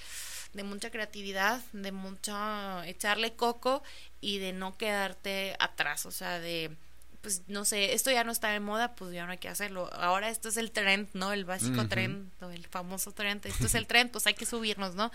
[0.54, 3.82] de mucha creatividad, de mucho echarle coco
[4.22, 6.74] y de no quedarte atrás, o sea de
[7.20, 9.92] pues no sé, esto ya no está de moda, pues ya no hay que hacerlo.
[9.92, 11.32] Ahora esto es el trend, ¿no?
[11.32, 13.44] El básico trend, el famoso trend.
[13.44, 15.10] Esto es el trend, pues hay que subirnos, ¿no?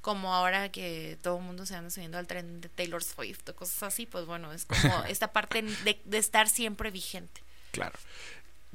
[0.00, 3.56] Como ahora que todo el mundo se anda subiendo al trend de Taylor Swift o
[3.56, 7.42] cosas así, pues bueno, es como esta parte de, de estar siempre vigente.
[7.72, 7.98] Claro.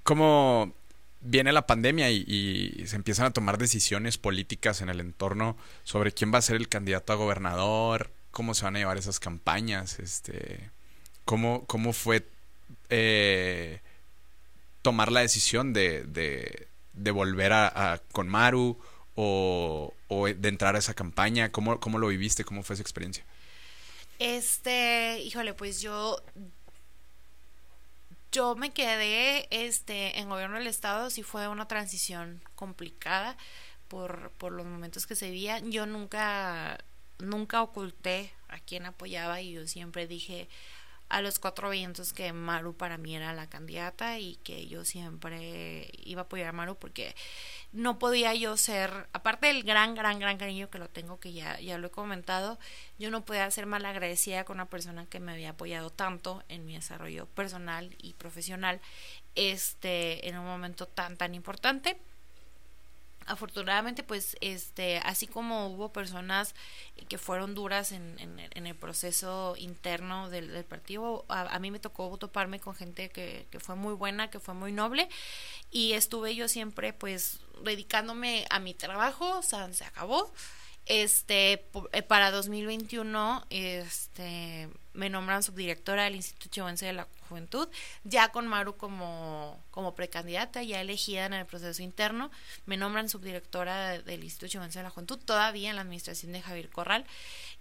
[0.04, 0.74] Como
[1.22, 6.12] viene la pandemia y, y, se empiezan a tomar decisiones políticas en el entorno sobre
[6.12, 10.00] quién va a ser el candidato a gobernador, cómo se van a llevar esas campañas,
[10.00, 10.70] este,
[11.24, 12.28] cómo, cómo fue
[12.96, 13.82] eh,
[14.84, 16.04] tomar la decisión de,
[16.94, 18.78] de, volver a, con Maru
[19.16, 21.52] o, de entrar a esa campaña?
[21.52, 22.46] ¿Cómo, ¿Cómo lo viviste?
[22.46, 23.26] ¿Cómo fue esa experiencia?
[24.20, 26.22] Este, híjole, pues yo
[28.32, 33.38] yo me quedé este en gobierno del estado sí fue una transición complicada
[33.90, 36.80] por, por los momentos que se veían yo nunca
[37.20, 40.50] nunca oculté a quién apoyaba y yo siempre dije
[41.10, 45.90] a los cuatro vientos que Maru para mí era la candidata y que yo siempre
[46.04, 47.16] iba a apoyar a Maru porque
[47.72, 51.60] no podía yo ser, aparte del gran, gran, gran cariño que lo tengo, que ya,
[51.60, 52.60] ya lo he comentado,
[53.00, 56.66] yo no podía ser mal agradecida con una persona que me había apoyado tanto en
[56.66, 58.82] mi desarrollo personal y profesional
[59.36, 61.98] este en un momento tan tan importante
[63.28, 66.56] afortunadamente pues este así como hubo personas
[67.08, 72.60] que fueron duras en, en, el proceso interno del, partido a, mí me tocó toparme
[72.60, 75.10] con gente que, que fue muy buena que fue muy noble
[75.72, 80.32] y estuve yo siempre pues dedicándome a mi trabajo o sea se acabó
[80.86, 87.68] este eh, para 2021 este me nombran subdirectora del Instituto Chihuahuense de la Juventud,
[88.04, 92.30] ya con Maru como, como precandidata, ya elegida en el proceso interno,
[92.66, 96.70] me nombran subdirectora del Instituto Chihuahuense de la Juventud, todavía en la administración de Javier
[96.70, 97.06] Corral.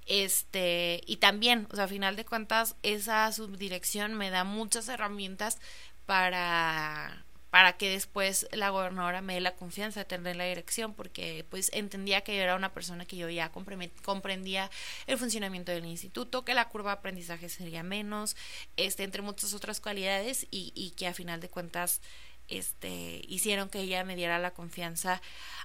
[0.07, 5.59] Este, y también, o sea, a final de cuentas, esa subdirección me da muchas herramientas
[6.07, 7.22] para
[7.53, 11.71] para que después la gobernadora me dé la confianza de tener la dirección, porque pues
[11.75, 14.71] entendía que yo era una persona que yo ya comprendía
[15.07, 18.37] el funcionamiento del instituto, que la curva de aprendizaje sería menos,
[18.79, 22.01] este, entre muchas otras cualidades, y, y que a final de cuentas
[22.49, 25.21] este hicieron que ella me diera la confianza.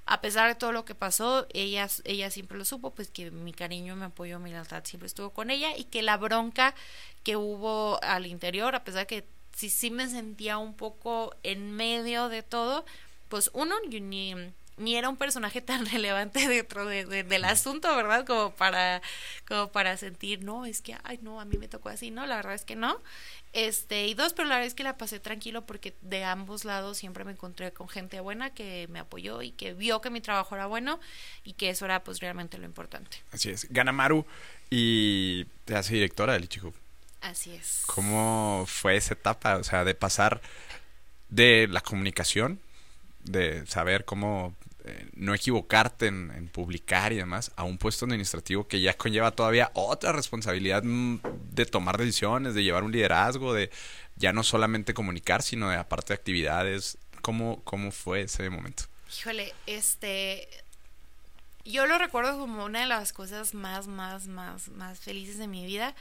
[0.06, 3.54] A pesar de todo lo que pasó ella ella siempre lo supo pues que mi
[3.54, 6.76] cariño mi apoyo mi lealtad siempre estuvo con ella y que la bronca
[7.24, 11.72] que hubo al interior a pesar de que sí, sí me sentía un poco en
[11.72, 12.86] medio de todo,
[13.28, 14.36] pues uno, ni,
[14.78, 18.26] ni era un personaje tan relevante dentro de, del asunto, ¿verdad?
[18.26, 19.02] Como para,
[19.48, 22.36] como para sentir, no, es que, ay, no, a mí me tocó así, no, la
[22.36, 23.02] verdad es que no.
[23.52, 27.00] Este, y dos, pero la verdad es que la pasé tranquilo porque de ambos lados
[27.00, 30.54] siempre me encontré con gente buena que me apoyó y que vio que mi trabajo
[30.54, 31.00] era bueno
[31.44, 33.18] y que eso era pues realmente lo importante.
[33.32, 33.68] Así es.
[33.72, 34.24] Gana Maru
[34.70, 36.74] y te hace directora del Ichigo.
[37.22, 37.84] Así es.
[37.88, 39.58] ¿Cómo fue esa etapa?
[39.58, 40.42] O sea, de pasar
[41.30, 42.60] de la comunicación,
[43.24, 48.80] de saber cómo eh, no equivocarte en, publicar y demás, a un puesto administrativo que
[48.80, 51.20] ya conlleva todavía otra responsabilidad mm,
[51.52, 53.70] de tomar decisiones, de llevar un liderazgo, de
[54.16, 56.98] ya no solamente comunicar, sino de aparte de actividades.
[57.22, 58.84] ¿Cómo, cómo fue ese momento?
[59.20, 60.48] Híjole, este
[61.66, 65.66] yo lo recuerdo como una de las cosas más, más, más, más felices de mi
[65.66, 65.96] vida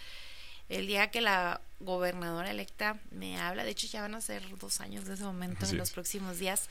[0.69, 4.81] el día que la gobernadora electa me habla, de hecho ya van a ser dos
[4.81, 6.69] años de ese momento, en los próximos días,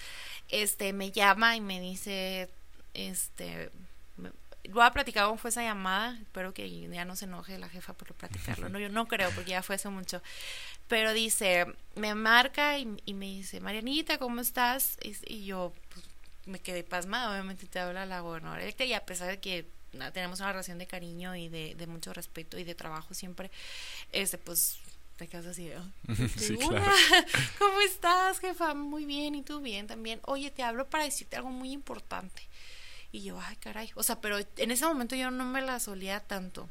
[0.50, 2.50] este, me llama y me dice,
[2.94, 3.72] este,
[4.70, 7.94] voy a platicar cómo fue esa llamada, espero que ya no se enoje la jefa
[7.94, 10.22] por platicarlo, no, yo no creo, porque ya fue hace mucho,
[10.88, 14.98] pero dice, me marca y, me dice, Marianita, ¿cómo estás?
[15.02, 16.06] Y, yo, pues,
[16.46, 19.68] me quedé pasmada, obviamente te habla la gobernadora electa y a pesar de que
[20.14, 23.52] tenemos una relación de cariño y de, de mucho respeto y de trabajo siempre,
[24.12, 24.80] este, pues
[25.18, 25.72] te quedas así,
[26.38, 26.92] sí, claro.
[27.60, 28.74] ¿cómo estás, jefa?
[28.74, 30.20] Muy bien, ¿y tú bien también?
[30.26, 32.42] Oye, te hablo para decirte algo muy importante.
[33.12, 33.92] Y yo, ay, caray.
[33.96, 36.70] O sea, pero en ese momento yo no me la solía tanto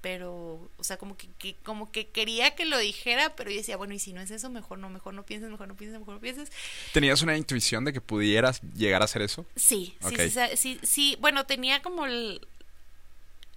[0.00, 3.94] pero, o sea, como que, como que quería que lo dijera, pero yo decía, bueno,
[3.94, 6.20] y si no es eso, mejor no, mejor no pienses, mejor no pienses, mejor no
[6.20, 6.50] pienses.
[6.92, 9.46] ¿Tenías una intuición de que pudieras llegar a hacer eso?
[9.56, 12.40] Sí, sí, sí, sí, sí, bueno, tenía como el,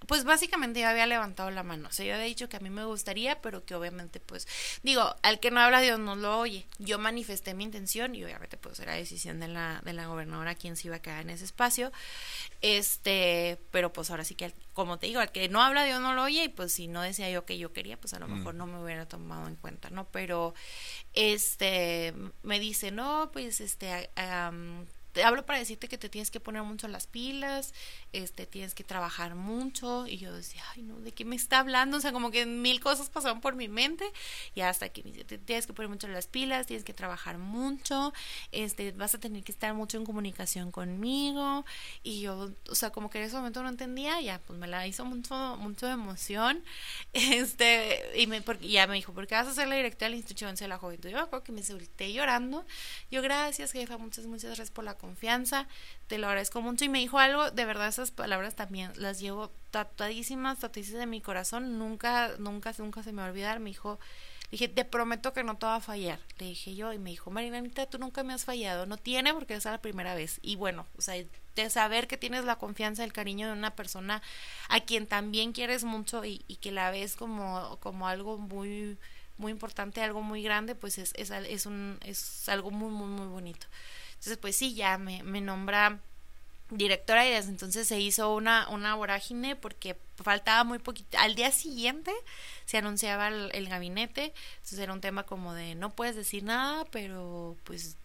[0.06, 1.88] pues básicamente yo había levantado la mano.
[1.88, 4.46] O sea, yo había dicho que a mí me gustaría, pero que obviamente, pues,
[4.82, 6.66] digo, al que no habla Dios no lo oye.
[6.78, 10.76] Yo manifesté mi intención y obviamente, pues, era decisión de la, de la gobernadora quién
[10.76, 11.92] se iba a quedar en ese espacio.
[12.60, 16.14] Este, pero pues ahora sí que, como te digo, al que no habla Dios no
[16.14, 18.54] lo oye y pues si no decía yo que yo quería, pues a lo mejor
[18.54, 18.56] mm.
[18.56, 20.08] no me hubiera tomado en cuenta, ¿no?
[20.10, 20.54] Pero,
[21.12, 24.10] este, me dice, no, pues, este,
[25.14, 27.72] te hablo para decirte que te tienes que poner mucho las pilas,
[28.12, 30.08] este, tienes que trabajar mucho.
[30.08, 31.98] Y yo decía, ay, no, ¿de qué me está hablando?
[31.98, 34.04] O sea, como que mil cosas pasaron por mi mente.
[34.56, 38.12] Y hasta que me dice, tienes que poner mucho las pilas, tienes que trabajar mucho,
[38.50, 41.64] este, vas a tener que estar mucho en comunicación conmigo.
[42.02, 44.84] Y yo, o sea, como que en ese momento no entendía, ya, pues me la
[44.88, 46.62] hizo mucho, mucho de emoción.
[47.34, 50.10] Este, y me, porque, ya me dijo, ¿por qué vas a ser la directora de
[50.10, 51.08] la institución de la juventud?
[51.08, 52.64] Yo me acuerdo que me solté llorando.
[53.10, 55.68] Yo, gracias, jefa, muchas, muchas gracias por la confianza,
[56.06, 56.84] te lo agradezco mucho.
[56.84, 61.20] Y me dijo algo, de verdad esas palabras también las llevo tatuadísimas, tatuadísimas de mi
[61.20, 63.60] corazón, nunca, nunca, nunca se me va a olvidar.
[63.60, 63.98] Me dijo,
[64.50, 66.18] dije, te prometo que no te va a fallar.
[66.38, 68.86] Le dije yo, y me dijo, Marinanita, tú nunca me has fallado.
[68.86, 70.38] No tiene porque es la primera vez.
[70.42, 71.22] Y bueno, o sea,
[71.56, 74.22] de saber que tienes la confianza, el cariño de una persona
[74.68, 78.98] a quien también quieres mucho y, y que la ves como, como algo muy
[79.36, 83.26] muy importante, algo muy grande, pues es, es, es, un, es algo muy, muy, muy
[83.26, 83.66] bonito.
[84.24, 86.00] Entonces, pues sí, ya me, me nombra
[86.70, 91.18] directora y desde entonces se hizo una, una vorágine porque faltaba muy poquito.
[91.18, 92.10] Al día siguiente
[92.64, 97.58] se anunciaba el, gabinete, entonces era un tema como de no puedes decir nada, pero
[97.64, 97.98] pues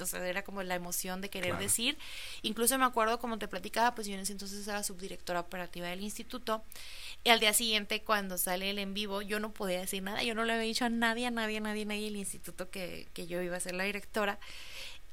[0.00, 1.96] o sea, era como la emoción de querer decir.
[2.42, 6.02] Incluso me acuerdo, como te platicaba, pues yo en ese entonces era subdirectora operativa del
[6.02, 6.62] instituto.
[7.24, 10.22] Y al día siguiente, cuando sale el en vivo, yo no podía decir nada.
[10.22, 12.70] Yo no le había dicho a nadie, a nadie, a nadie, a nadie del instituto
[12.70, 14.38] que, que yo iba a ser la directora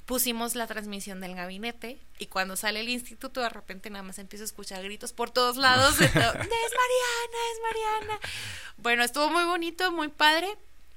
[0.06, 4.44] pusimos la transmisión del gabinete y cuando sale el instituto de repente nada más empiezo
[4.44, 6.40] a escuchar gritos por todos lados de es Mariana,
[7.52, 8.20] es Mariana.
[8.76, 10.48] Bueno, estuvo muy bonito, muy padre.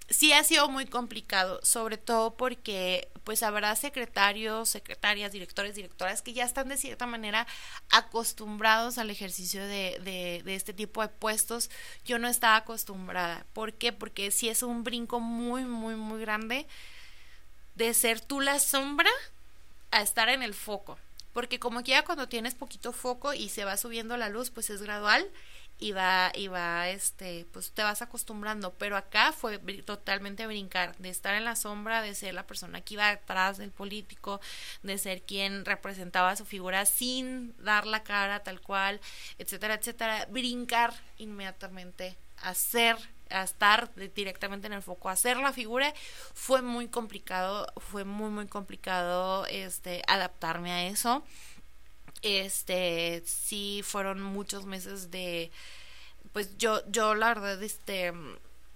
[0.10, 6.34] Sí ha sido muy complicado, sobre todo porque pues habrá secretarios, secretarias, directores, directoras que
[6.34, 7.48] ya están de cierta manera
[7.89, 11.70] acostumbrados al ejercicio de, de, de este tipo de puestos.
[12.04, 13.46] Yo no estaba acostumbrada.
[13.54, 13.94] ¿Por qué?
[13.94, 16.68] Porque sí es un brinco muy, muy, muy grande
[17.76, 19.10] de ser tú la sombra
[19.92, 20.98] a estar en el foco.
[21.34, 24.82] Porque como ya cuando tienes poquito foco y se va subiendo la luz, pues es
[24.82, 25.28] gradual
[25.80, 28.74] y va, y va, este, pues te vas acostumbrando.
[28.74, 32.94] Pero acá fue totalmente brincar, de estar en la sombra, de ser la persona que
[32.94, 34.40] iba detrás del político,
[34.84, 39.02] de ser quien representaba su figura sin dar la cara tal cual,
[39.40, 40.28] etcétera, etcétera.
[40.30, 42.96] Brincar inmediatamente, hacer
[43.34, 45.93] a estar directamente en el foco, hacer la figura,
[46.34, 51.24] fue muy complicado, fue muy, muy complicado este, adaptarme a eso.
[52.22, 55.52] Este, sí fueron muchos meses de,
[56.32, 58.13] pues yo, yo la verdad, este,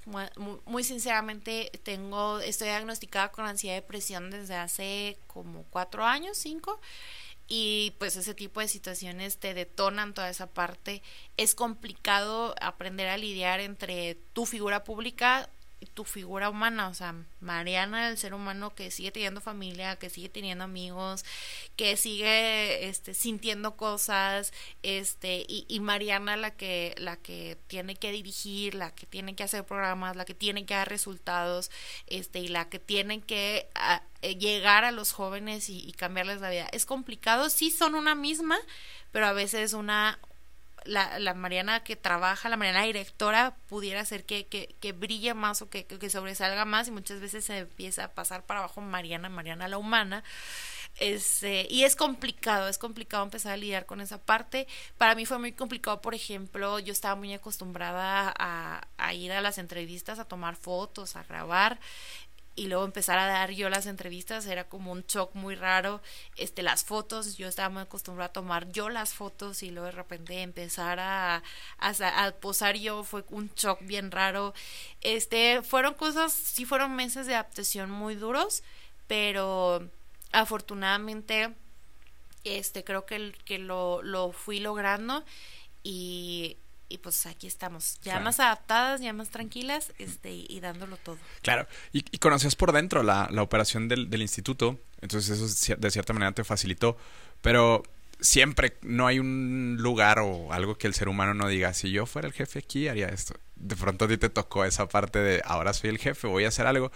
[0.06, 6.38] muy, muy, sinceramente tengo, estoy diagnosticada con ansiedad y depresión desde hace como cuatro años,
[6.38, 6.80] cinco,
[7.48, 11.02] y pues ese tipo de situaciones te detonan toda esa parte.
[11.38, 15.50] Es complicado aprender a lidiar entre tu figura pública
[15.94, 20.30] tu figura humana, o sea, Mariana, el ser humano que sigue teniendo familia, que sigue
[20.30, 21.24] teniendo amigos,
[21.76, 28.12] que sigue este sintiendo cosas, este, y, y Mariana la que, la que tiene que
[28.12, 31.70] dirigir, la que tiene que hacer programas, la que tiene que dar resultados,
[32.08, 33.70] este, y la que tiene que
[34.22, 36.68] eh, llegar a los jóvenes y, y cambiarles la vida.
[36.72, 38.58] Es complicado, sí son una misma,
[39.12, 40.20] pero a veces una,
[40.86, 45.62] la, la Mariana que trabaja, la Mariana directora, pudiera ser que, que, que brille más
[45.62, 49.30] o que, que, sobresalga más y muchas veces se empieza a pasar para abajo Mariana,
[49.30, 50.24] Mariana la humana.
[51.00, 54.68] Este, y es complicado, es complicado empezar a lidiar con esa parte.
[54.98, 59.60] Para mí fue muy complicado, por ejemplo, yo estaba muy acostumbrada a ir a las
[59.60, 61.80] entrevistas, a tomar fotos, a grabar
[62.58, 66.02] y luego empezar a dar yo las entrevistas era como un shock muy raro
[66.38, 69.92] este las fotos yo estaba muy acostumbrada a tomar yo las fotos y luego de
[69.92, 71.44] repente empezar a,
[71.78, 74.54] a, posar yo fue un shock bien raro.
[75.02, 78.64] Este fueron cosas sí fueron meses de adaptación muy duros
[79.08, 79.88] pero
[80.32, 81.54] afortunadamente
[82.44, 85.24] este creo que, que lo, lo fui logrando
[85.84, 86.58] y
[86.90, 91.18] y pues aquí estamos, ya más adaptadas, ya más tranquilas este, y, dándolo todo.
[91.42, 95.92] Claro, y, y conocías por dentro la, la operación del, del, instituto, entonces eso de
[95.92, 96.98] cierta manera te facilitó,
[97.42, 97.84] pero
[98.20, 102.06] siempre no hay un lugar o algo que el ser humano no diga, si yo
[102.06, 103.36] fuera el jefe aquí haría esto.
[103.56, 106.50] De pronto a ti te tocó esa parte de, ahora soy el jefe, voy a
[106.50, 106.92] hacer algo.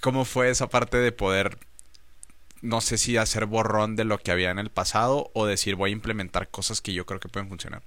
[0.00, 1.58] ¿Cómo fue esa parte de poder
[2.62, 5.90] no sé si hacer borrón de lo que había en el pasado o decir voy
[5.90, 7.82] a implementar cosas que yo creo que pueden funcionar.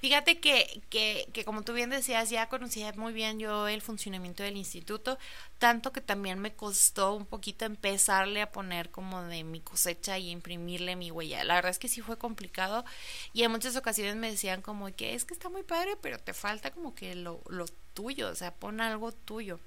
[0.00, 4.42] Fíjate que, que, que, como tú bien decías, ya conocía muy bien yo el funcionamiento
[4.42, 5.18] del instituto,
[5.58, 10.30] tanto que también me costó un poquito empezarle a poner como de mi cosecha y
[10.30, 11.44] imprimirle mi huella.
[11.44, 12.84] La verdad es que sí fue complicado
[13.34, 16.32] y en muchas ocasiones me decían como que es que está muy padre, pero te
[16.32, 19.60] falta como que lo, lo tuyo, o sea, pon algo tuyo.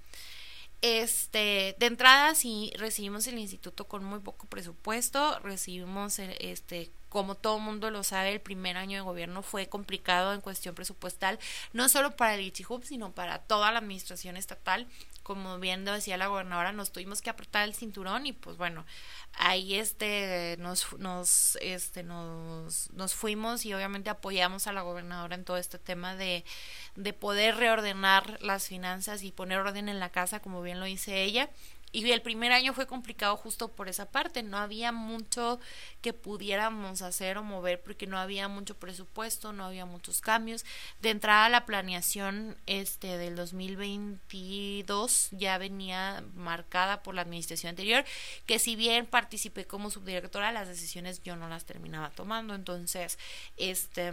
[0.82, 7.36] Este, de entrada sí recibimos el instituto con muy poco presupuesto, recibimos eh, este como
[7.36, 11.38] todo mundo lo sabe, el primer año de gobierno fue complicado en cuestión presupuestal,
[11.72, 14.88] no solo para el Ichihub, sino para toda la administración estatal.
[15.22, 18.84] Como bien decía la gobernadora, nos tuvimos que apretar el cinturón y pues bueno,
[19.36, 25.45] ahí este nos nos este nos nos fuimos y obviamente apoyamos a la gobernadora en
[25.45, 26.43] todo este tema de
[26.95, 31.24] de poder reordenar las finanzas y poner orden en la casa como bien lo dice
[31.24, 31.49] ella
[31.94, 35.60] y el primer año fue complicado justo por esa parte, no había mucho
[36.02, 40.66] que pudiéramos hacer o mover porque no había mucho presupuesto, no había muchos cambios.
[41.02, 48.04] De entrada la planeación este del 2022 ya venía marcada por la administración anterior,
[48.48, 53.20] que si bien participé como subdirectora, las decisiones yo no las terminaba tomando, entonces
[53.58, 54.12] este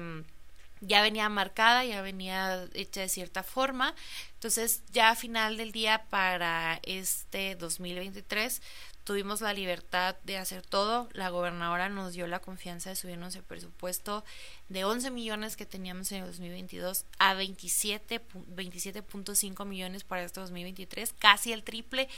[0.81, 3.95] ya venía marcada, ya venía hecha de cierta forma.
[4.35, 8.63] Entonces, ya a final del día para este 2023
[9.11, 11.09] tuvimos la libertad de hacer todo.
[11.15, 14.25] La gobernadora nos dio la confianza de subirnos el presupuesto
[14.69, 18.21] de 11 millones que teníamos en el 2022 a 27
[18.55, 22.09] 27.5 millones para este 2023, casi el triple.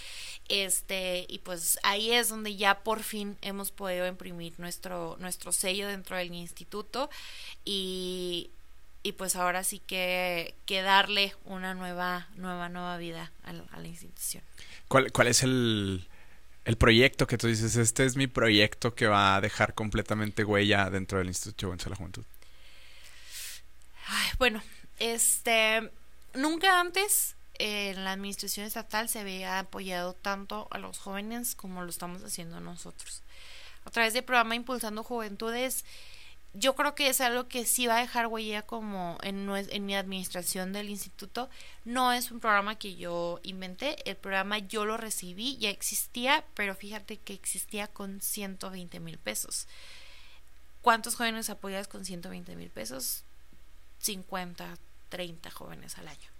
[0.50, 5.88] Este, y pues ahí es donde ya por fin hemos podido imprimir nuestro nuestro sello
[5.88, 7.08] dentro del instituto
[7.64, 8.50] y
[9.02, 14.44] y pues ahora sí que, que darle una nueva, nueva, nueva vida a la, institución.
[14.86, 16.06] ¿Cuál, ¿Cuál es el,
[16.64, 17.76] el proyecto que tú dices?
[17.76, 21.96] Este es mi proyecto que va a dejar completamente huella dentro del Instituto de la
[21.96, 22.24] Juventud.
[24.38, 24.62] bueno,
[24.98, 25.90] este,
[26.34, 31.90] nunca antes en la administración estatal se había apoyado tanto a los jóvenes como lo
[31.90, 33.22] estamos haciendo nosotros.
[33.84, 35.84] A través del programa Impulsando Juventudes,
[36.54, 39.94] yo creo que es algo que sí va a dejar huella como en, en mi
[39.94, 41.48] administración del instituto.
[41.84, 46.74] No es un programa que yo inventé, el programa yo lo recibí, ya existía, pero
[46.74, 49.66] fíjate que existía con 120 mil pesos.
[50.82, 53.24] ¿Cuántos jóvenes apoyas con 120 mil pesos?
[54.00, 54.76] 50,
[55.08, 56.31] 30 jóvenes al año.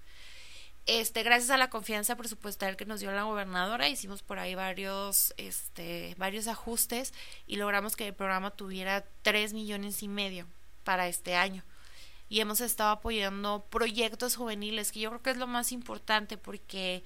[0.86, 5.32] Este, gracias a la confianza presupuestal que nos dio la gobernadora, hicimos por ahí varios,
[5.36, 7.14] este, varios ajustes
[7.46, 10.48] y logramos que el programa tuviera tres millones y medio
[10.82, 11.62] para este año.
[12.28, 17.04] Y hemos estado apoyando proyectos juveniles, que yo creo que es lo más importante porque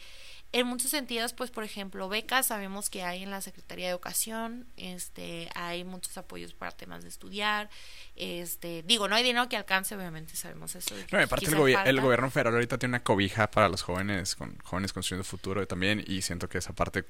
[0.57, 4.66] en muchos sentidos, pues por ejemplo, becas sabemos que hay en la Secretaría de Educación,
[4.78, 7.68] este, hay muchos apoyos para temas de estudiar,
[8.14, 10.94] este, digo, no hay dinero que alcance, obviamente sabemos eso.
[11.12, 14.94] No, aparte el, el, gobierno federal ahorita tiene una cobija para los jóvenes, con jóvenes
[14.94, 17.04] construyendo futuro también, y siento que esa parte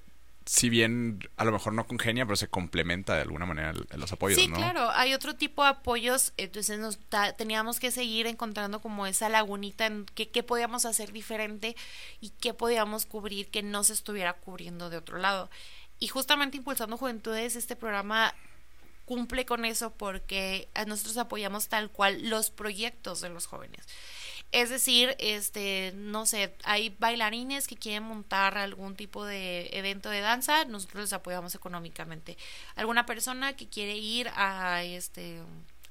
[0.47, 4.39] si bien a lo mejor no congenia, pero se complementa de alguna manera los apoyos,
[4.39, 6.99] sí, claro, hay otro tipo de apoyos, entonces nos
[7.37, 11.77] teníamos que seguir encontrando como esa lagunita en qué, qué podíamos hacer diferente
[12.21, 15.51] y qué podíamos cubrir que no se estuviera cubriendo de otro lado.
[15.99, 18.33] Y justamente Impulsando Juventudes, este programa
[19.05, 23.85] cumple con eso porque nosotros apoyamos tal cual los proyectos de los jóvenes.
[24.53, 30.21] Es decir, este, no sé, hay bailarines que quieren montar algún tipo de evento de
[30.21, 32.39] danza, nosotros les apoyamos económicamente.
[32.77, 35.43] Alguna persona que quiere ir a este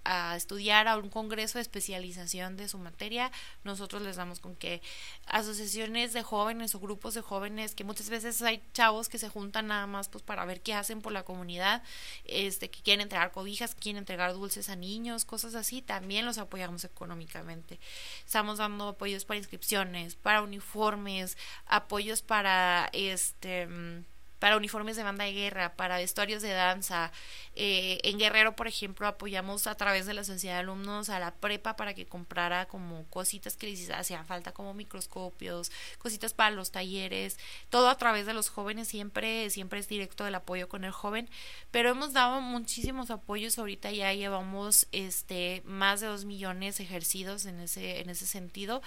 [0.06, 3.32] a estudiar a un congreso de especialización de su materia,
[3.64, 4.82] nosotros les damos con que
[5.26, 9.68] asociaciones de jóvenes o grupos de jóvenes, que muchas veces hay chavos que se juntan
[9.68, 11.84] nada más pues para ver qué hacen por la comunidad,
[12.24, 16.84] este que quieren entregar cobijas, quieren entregar dulces a niños, cosas así, también los apoyamos
[16.84, 17.80] económicamente.
[18.26, 23.68] Estamos dando apoyos para inscripciones, para uniformes, apoyos para este
[24.46, 27.12] para uniformes de banda de guerra, para vestuarios de danza.
[27.56, 31.34] Eh, en Guerrero, por ejemplo, apoyamos a través de la sociedad de alumnos a la
[31.34, 36.70] prepa para que comprara como cositas que les hacían falta, como microscopios, cositas para los
[36.70, 37.40] talleres,
[37.72, 41.28] todo a través de los jóvenes, siempre, siempre es directo el apoyo con el joven,
[41.72, 47.62] pero hemos dado muchísimos apoyos, ahorita ya llevamos este más de dos millones ejercidos en
[47.62, 48.84] ese, en ese sentido,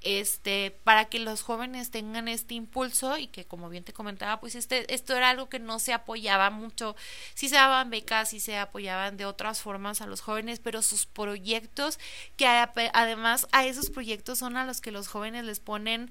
[0.00, 4.54] este, para que los jóvenes tengan este impulso y que como bien te comentaba, pues
[4.54, 6.94] este esto era algo que no se apoyaba mucho.
[7.34, 11.06] Sí se daban becas, sí se apoyaban de otras formas a los jóvenes, pero sus
[11.06, 11.98] proyectos,
[12.36, 16.10] que además a esos proyectos son a los que los jóvenes les ponen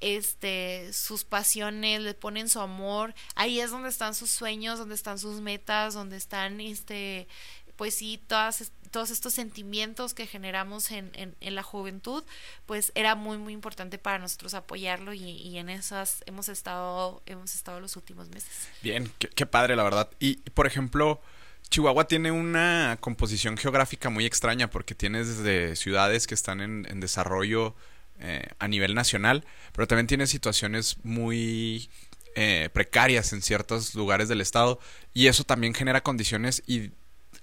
[0.00, 5.18] este sus pasiones, le ponen su amor, ahí es donde están sus sueños, donde están
[5.18, 7.28] sus metas, donde están este
[7.78, 12.24] pues sí, todas todos estos sentimientos que generamos en, en, la juventud,
[12.66, 17.78] pues era muy, muy importante para nosotros apoyarlo y, en esas hemos estado, hemos estado
[17.78, 18.50] los últimos meses.
[18.82, 20.10] Bien, qué, padre, la verdad.
[20.18, 21.22] Y, por ejemplo,
[21.70, 26.98] Chihuahua tiene una composición geográfica muy extraña porque tienes desde ciudades que están en, en
[26.98, 27.76] desarrollo
[28.18, 29.44] eh, a nivel nacional,
[29.74, 31.88] pero también tiene situaciones muy
[32.34, 34.78] eh, precarias en ciertos lugares del estado
[35.14, 36.90] y eso también genera condiciones y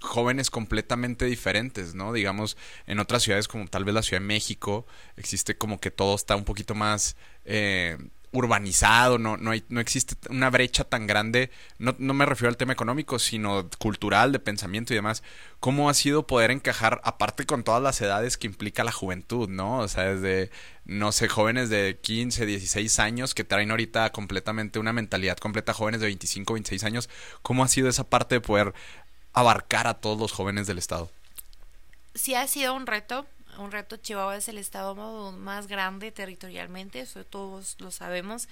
[0.06, 2.14] jóvenes completamente diferentes, ¿no?
[2.14, 4.86] Digamos, en otras ciudades como tal vez la Ciudad de México,
[5.18, 7.98] existe como que todo está un poquito más eh,
[8.36, 12.74] urbanizado, no, no, no existe una brecha tan grande, no, no me refiero al tema
[12.74, 15.24] económico, sino cultural, de pensamiento y demás.
[15.60, 19.80] ¿Cómo ha sido poder encajar, aparte con todas las edades que implica la juventud, ¿no?
[19.80, 20.52] O sea, desde,
[20.86, 26.02] no sé, jóvenes de 15, 16 años que traen ahorita completamente una mentalidad completa, jóvenes
[26.02, 27.10] de 25, 26 años,
[27.42, 28.74] ¿cómo ha sido esa parte de poder
[29.36, 31.12] abarcar a todos los jóvenes del estado?
[32.16, 33.26] Sí ha sido un reto,
[33.58, 33.98] un reto.
[33.98, 34.96] Chihuahua es el estado
[35.34, 38.48] más grande territorialmente, eso todos lo sabemos,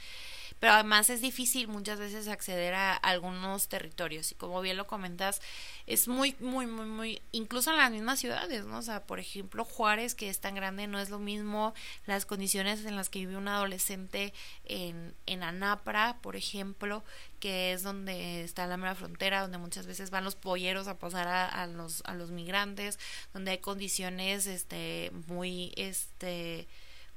[0.64, 5.41] pero además es difícil muchas veces acceder a algunos territorios y como bien lo comentas,
[5.88, 8.78] es muy, muy, muy, muy, incluso en las mismas ciudades, ¿no?
[8.78, 11.74] O sea, por ejemplo, Juárez, que es tan grande, no es lo mismo
[12.05, 14.34] las condiciones en las que vive un adolescente
[14.64, 17.03] en, en Anapra, por ejemplo,
[17.41, 21.28] que es donde está la mera frontera, donde muchas veces van los polleros a pasar
[21.28, 22.99] a, a, los, a los migrantes,
[23.34, 26.70] donde hay condiciones este, muy, este,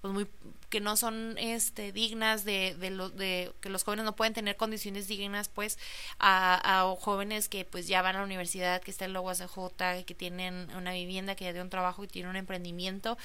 [0.07, 0.27] pues muy
[0.69, 4.57] que no son este dignas de, de, lo, de que los jóvenes no pueden tener
[4.57, 5.79] condiciones dignas pues
[6.19, 10.05] a, a jóvenes que pues ya van a la universidad que está en la UACJ
[10.05, 13.17] que tienen una vivienda que ya tienen un trabajo y tienen un emprendimiento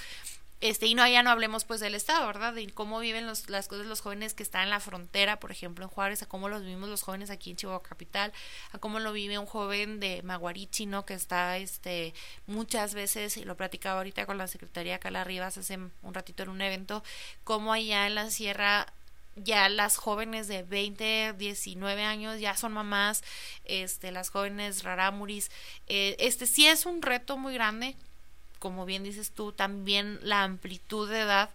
[0.62, 2.54] este, y no, ya no hablemos pues del Estado, ¿verdad?
[2.54, 5.84] De cómo viven los, las cosas los jóvenes que están en la frontera, por ejemplo,
[5.84, 8.32] en Juárez, a cómo los vivimos los jóvenes aquí en Chihuahua Capital,
[8.72, 11.06] a cómo lo vive un joven de Maguarichi, ¿no?
[11.06, 12.14] Que está, este,
[12.46, 16.50] muchas veces, y lo platicaba ahorita con la Secretaría Cala Rivas hace un ratito en
[16.50, 17.04] un evento,
[17.44, 18.94] cómo allá en la sierra
[19.36, 23.24] ya las jóvenes de 20, 19 años ya son mamás,
[23.66, 25.50] este, las jóvenes rarámuris,
[25.88, 27.96] eh, este sí es un reto muy grande,
[28.62, 31.50] como bien dices tú, también la amplitud de edad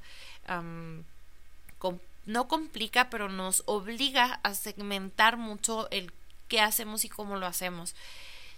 [2.26, 6.12] no complica, pero nos obliga a segmentar mucho el
[6.48, 7.94] qué hacemos y cómo lo hacemos.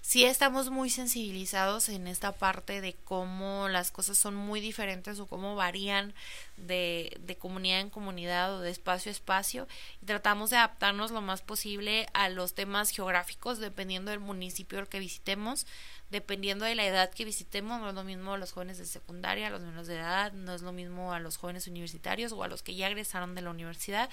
[0.01, 5.27] Sí estamos muy sensibilizados en esta parte de cómo las cosas son muy diferentes o
[5.27, 6.15] cómo varían
[6.57, 9.69] de, de comunidad en comunidad o de espacio a espacio
[10.01, 14.89] y tratamos de adaptarnos lo más posible a los temas geográficos dependiendo del municipio al
[14.89, 15.67] que visitemos
[16.11, 19.47] dependiendo de la edad que visitemos, no es lo mismo a los jóvenes de secundaria,
[19.47, 22.49] a los menores de edad, no es lo mismo a los jóvenes universitarios o a
[22.49, 24.09] los que ya egresaron de la universidad.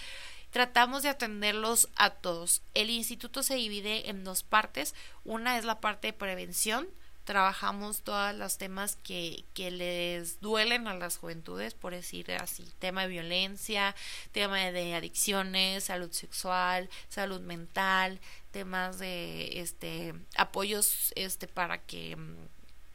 [0.50, 2.62] Tratamos de atenderlos a todos.
[2.74, 4.96] El instituto se divide en dos partes.
[5.24, 6.88] Una es la parte de prevención,
[7.26, 13.02] trabajamos todos los temas que, que les duelen a las juventudes, por decir así, tema
[13.02, 13.96] de violencia,
[14.32, 18.20] tema de adicciones, salud sexual, salud mental,
[18.52, 22.16] temas de este apoyos este para que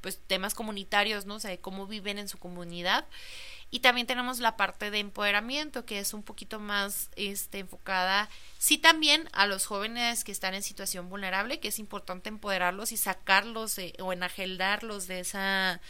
[0.00, 1.34] pues temas comunitarios, ¿no?
[1.34, 3.06] O sea, de cómo viven en su comunidad.
[3.70, 8.78] Y también tenemos la parte de empoderamiento, que es un poquito más este, enfocada, sí
[8.78, 13.76] también a los jóvenes que están en situación vulnerable, que es importante empoderarlos y sacarlos
[14.00, 15.80] o enajeldarlos de esa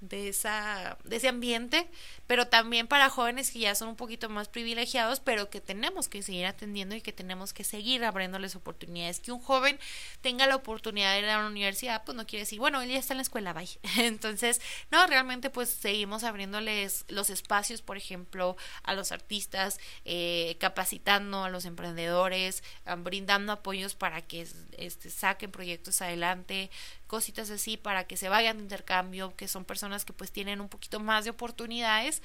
[0.00, 1.88] de esa de ese ambiente
[2.26, 6.22] pero también para jóvenes que ya son un poquito más privilegiados pero que tenemos que
[6.22, 9.20] seguir atendiendo y que tenemos que seguir abriéndoles oportunidades.
[9.20, 9.78] Que un joven
[10.20, 12.98] tenga la oportunidad de ir a la universidad pues no quiere decir bueno él ya
[12.98, 13.68] está en la escuela bye
[13.98, 21.44] entonces no realmente pues seguimos abriéndoles los espacios por ejemplo a los artistas eh, capacitando
[21.44, 22.62] a los emprendedores
[22.98, 26.70] brindando apoyos para que este, saquen proyectos adelante
[27.06, 30.68] cositas así para que se vayan de intercambio, que son personas que pues tienen un
[30.68, 32.22] poquito más de oportunidades,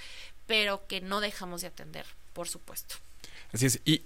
[0.48, 2.96] pero que no dejamos de atender, por supuesto.
[3.54, 3.80] Así es.
[3.86, 4.02] Y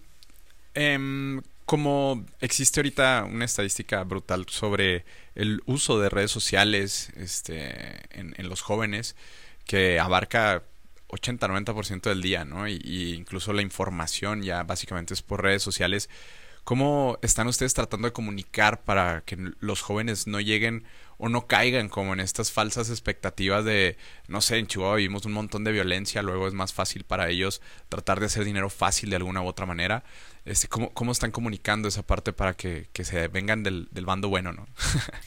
[0.73, 5.03] eh, como existe ahorita una estadística brutal sobre
[5.33, 9.15] el uso de redes sociales este, en, en los jóvenes,
[9.65, 10.63] que abarca
[11.09, 12.67] 80-90% del día, ¿no?
[12.67, 16.09] Y, y, incluso la información ya básicamente es por redes sociales.
[16.65, 20.83] ¿Cómo están ustedes tratando de comunicar para que los jóvenes no lleguen
[21.17, 23.97] o no caigan como en estas falsas expectativas de,
[24.27, 27.61] no sé, en Chihuahua vivimos un montón de violencia, luego es más fácil para ellos
[27.87, 30.03] tratar de hacer dinero fácil de alguna u otra manera?
[30.43, 34.29] Este, ¿cómo, ¿Cómo están comunicando esa parte para que, que se vengan del, del bando
[34.29, 34.67] bueno, no?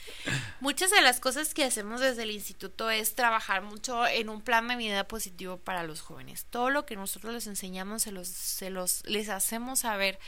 [0.60, 4.66] Muchas de las cosas que hacemos desde el instituto es trabajar mucho en un plan
[4.66, 6.46] de vida positivo para los jóvenes.
[6.50, 10.18] Todo lo que nosotros les enseñamos se los, se los les hacemos saber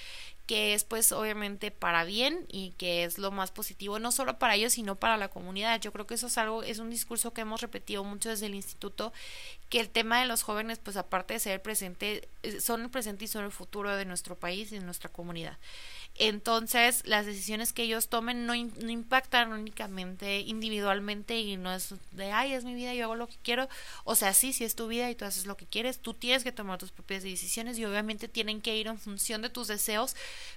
[0.50, 4.56] que es pues obviamente para bien y que es lo más positivo no solo para
[4.56, 5.80] ellos sino para la comunidad.
[5.80, 8.56] Yo creo que eso es algo es un discurso que hemos repetido mucho desde el
[8.56, 9.12] instituto
[9.68, 13.26] que el tema de los jóvenes pues aparte de ser presente eh, son el presente
[13.26, 15.56] y son el futuro de nuestro país y de nuestra comunidad.
[16.16, 22.30] Entonces, las decisiones que ellos tomen no, no, impactan únicamente individualmente y no es de,
[22.30, 23.68] ay, es mi vida, yo hago lo que quiero.
[24.04, 26.44] O sea, sí, sí es tu vida y tú haces lo que quieres, tú tienes
[26.44, 30.14] que tomar tus propias decisiones y obviamente tienen que ir en función de tus deseos,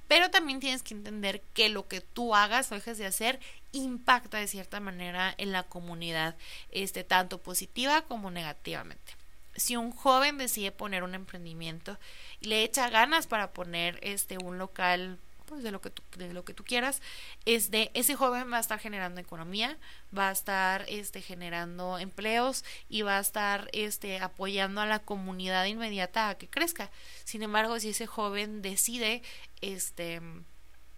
[0.08, 3.40] pero también tienes que entender que lo que tú hagas o dejes de hacer
[3.72, 6.36] impacta de cierta manera en la comunidad,
[6.72, 9.14] este, tanto positiva como negativamente
[9.56, 12.00] si un joven decide poner un emprendimiento
[12.40, 15.20] y le echa ganas para poner este un local
[15.54, 17.02] pues de lo que tú, de lo que tú quieras
[17.46, 19.78] ese joven va a estar generando economía
[20.18, 25.66] va a estar este generando empleos y va a estar este apoyando a la comunidad
[25.66, 26.90] inmediata a que crezca.
[27.24, 29.22] Sin embargo si ese joven decide
[29.62, 30.22] este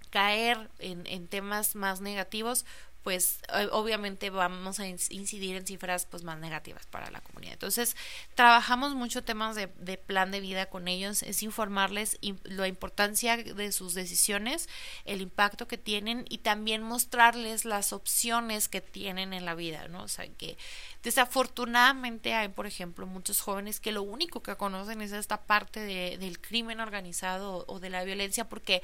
[0.09, 2.65] caer en, en temas más negativos
[3.05, 3.39] pues
[3.71, 7.53] obviamente vamos a incidir en cifras pues más negativas para la comunidad.
[7.53, 7.95] Entonces,
[8.33, 13.71] trabajamos mucho temas de, de plan de vida con ellos, es informarles la importancia de
[13.71, 14.67] sus decisiones,
[15.05, 20.01] el impacto que tienen y también mostrarles las opciones que tienen en la vida, ¿no?
[20.01, 20.57] O sea, que
[21.03, 26.17] desafortunadamente hay, por ejemplo, muchos jóvenes que lo único que conocen es esta parte de,
[26.17, 28.81] del crimen organizado o de la violencia porque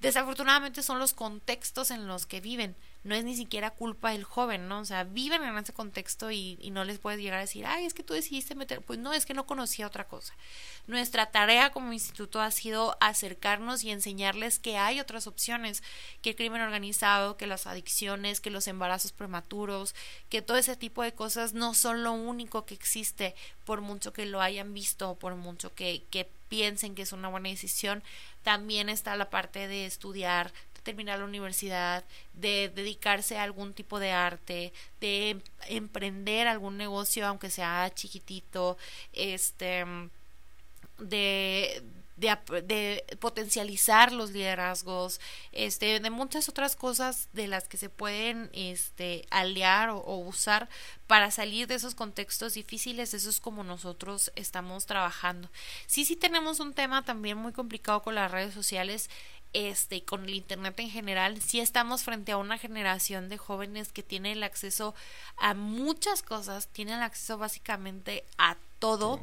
[0.00, 4.68] desafortunadamente son los contextos en los que viven no es ni siquiera culpa del joven,
[4.68, 4.80] ¿no?
[4.80, 7.86] O sea, viven en ese contexto y, y, no les puedes llegar a decir, ay,
[7.86, 10.34] es que tú decidiste meter, pues no, es que no conocía otra cosa.
[10.86, 15.82] Nuestra tarea como instituto ha sido acercarnos y enseñarles que hay otras opciones,
[16.20, 19.94] que el crimen organizado, que las adicciones, que los embarazos prematuros,
[20.28, 23.34] que todo ese tipo de cosas no son lo único que existe,
[23.64, 27.48] por mucho que lo hayan visto, por mucho que, que piensen que es una buena
[27.48, 28.02] decisión,
[28.42, 30.52] también está la parte de estudiar
[30.82, 32.04] terminar la universidad,
[32.34, 38.76] de dedicarse a algún tipo de arte, de em, emprender algún negocio, aunque sea chiquitito,
[39.12, 39.84] este,
[40.98, 41.82] de,
[42.20, 45.20] de, potencializar los liderazgos,
[45.52, 50.68] este, de muchas otras cosas de las que se pueden este, aliar o, usar
[51.06, 55.50] para salir de esos contextos difíciles, eso es como nosotros estamos trabajando.
[55.86, 59.08] Sí, sí tenemos un tema también muy complicado con las redes sociales
[59.52, 64.02] este con el internet en general sí estamos frente a una generación de jóvenes que
[64.02, 64.94] tiene el acceso
[65.38, 69.20] a muchas cosas tienen el acceso básicamente a todo.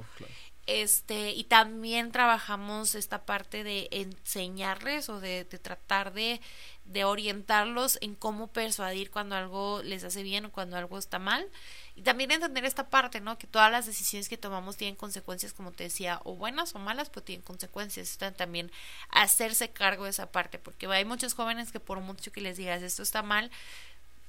[0.66, 6.42] Este y también trabajamos esta parte de enseñarles o de, de tratar de,
[6.88, 11.48] de orientarlos en cómo persuadir cuando algo les hace bien o cuando algo está mal
[11.96, 13.38] y también entender esta parte, ¿no?
[13.38, 17.10] Que todas las decisiones que tomamos tienen consecuencias, como te decía, o buenas o malas,
[17.10, 18.18] pero tienen consecuencias.
[18.38, 18.72] también
[19.10, 22.84] hacerse cargo de esa parte, porque hay muchos jóvenes que por mucho que les digas
[22.84, 23.52] esto está mal,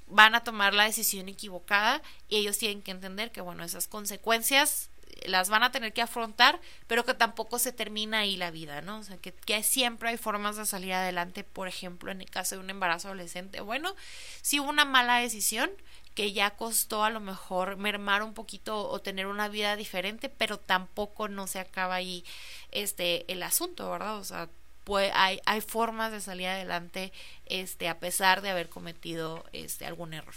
[0.07, 4.89] van a tomar la decisión equivocada y ellos tienen que entender que, bueno, esas consecuencias
[5.27, 8.99] las van a tener que afrontar, pero que tampoco se termina ahí la vida, ¿no?
[8.99, 12.63] O sea, que, siempre hay formas de salir adelante, por ejemplo, en el caso de
[12.63, 13.61] un embarazo adolescente.
[13.61, 13.95] Bueno,
[14.43, 15.71] si hubo una mala decisión,
[16.15, 20.59] que ya costó a lo mejor mermar un poquito o tener una vida diferente, pero
[20.59, 22.25] tampoco no se acaba ahí
[22.73, 24.17] este el asunto, ¿verdad?
[24.17, 24.49] O sea,
[24.83, 27.13] pues hay, hay formas de salir adelante
[27.47, 30.35] este a pesar de haber cometido este algún error.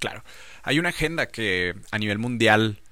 [0.00, 0.22] Claro.
[0.64, 2.82] Hay una agenda que a nivel mundial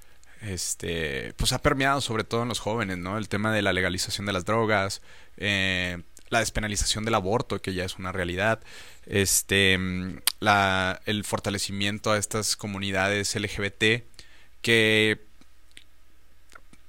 [0.41, 3.19] este pues ha permeado sobre todo en los jóvenes, ¿no?
[3.19, 5.03] El tema de la legalización de las drogas,
[5.37, 8.61] eh, la despenalización del aborto, que ya es una realidad,
[9.07, 9.79] este,
[10.39, 14.05] la, el fortalecimiento a estas comunidades LGBT,
[14.63, 15.21] que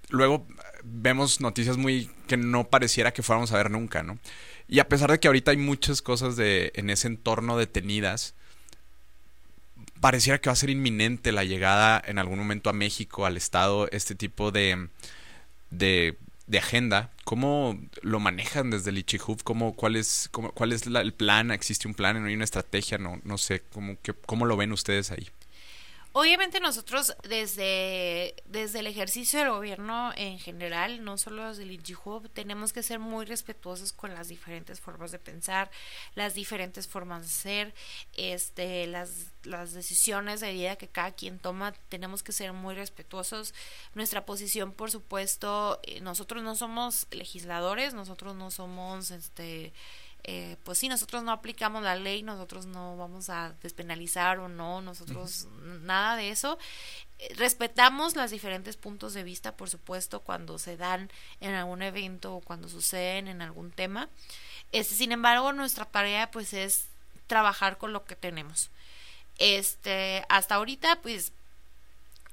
[0.10, 0.46] luego
[0.84, 4.20] vemos noticias muy que no pareciera que fuéramos a ver nunca, ¿no?
[4.68, 8.36] Y a pesar de que ahorita hay muchas cosas de, en ese entorno detenidas,
[10.02, 13.88] pareciera que va a ser inminente la llegada en algún momento a México, al Estado,
[13.92, 14.90] este tipo de,
[16.52, 19.42] de agenda, ¿cómo lo manejan desde el Ichihub?
[19.44, 21.50] ¿Cómo, ¿Cuál es, cómo, cuál es el plan?
[21.50, 22.22] ¿Existe un plan?
[22.22, 22.98] ¿No hay una estrategia?
[22.98, 25.30] No, no sé, ¿cómo, qué, ¿cómo lo ven ustedes ahí?
[26.14, 32.30] Obviamente nosotros desde, desde el ejercicio del gobierno en general, no solo desde el IGHUB,
[32.30, 35.72] tenemos que ser muy respetuosos con las diferentes formas de pensar,
[36.16, 37.74] las diferentes formas de ser,
[38.18, 43.54] este, las, las decisiones de vida que cada quien toma, tenemos que ser muy respetuosos.
[43.96, 49.72] Nuestra posición, por supuesto, eh, nosotros no somos legisladores, nosotros no somos este
[50.24, 54.82] eh, pues sí, nosotros no aplicamos la ley, nosotros no vamos a despenalizar o no,
[54.82, 55.48] nosotros
[55.82, 56.60] nada de eso.
[57.18, 61.10] Eh, respetamos los diferentes puntos de vista, por supuesto, cuando se dan
[61.40, 64.10] en algún evento o cuando suceden en algún tema.
[64.72, 66.86] Este, sin embargo, nuestra tarea pues es
[67.26, 68.70] trabajar con lo que tenemos.
[69.40, 71.32] Este, hasta ahorita pues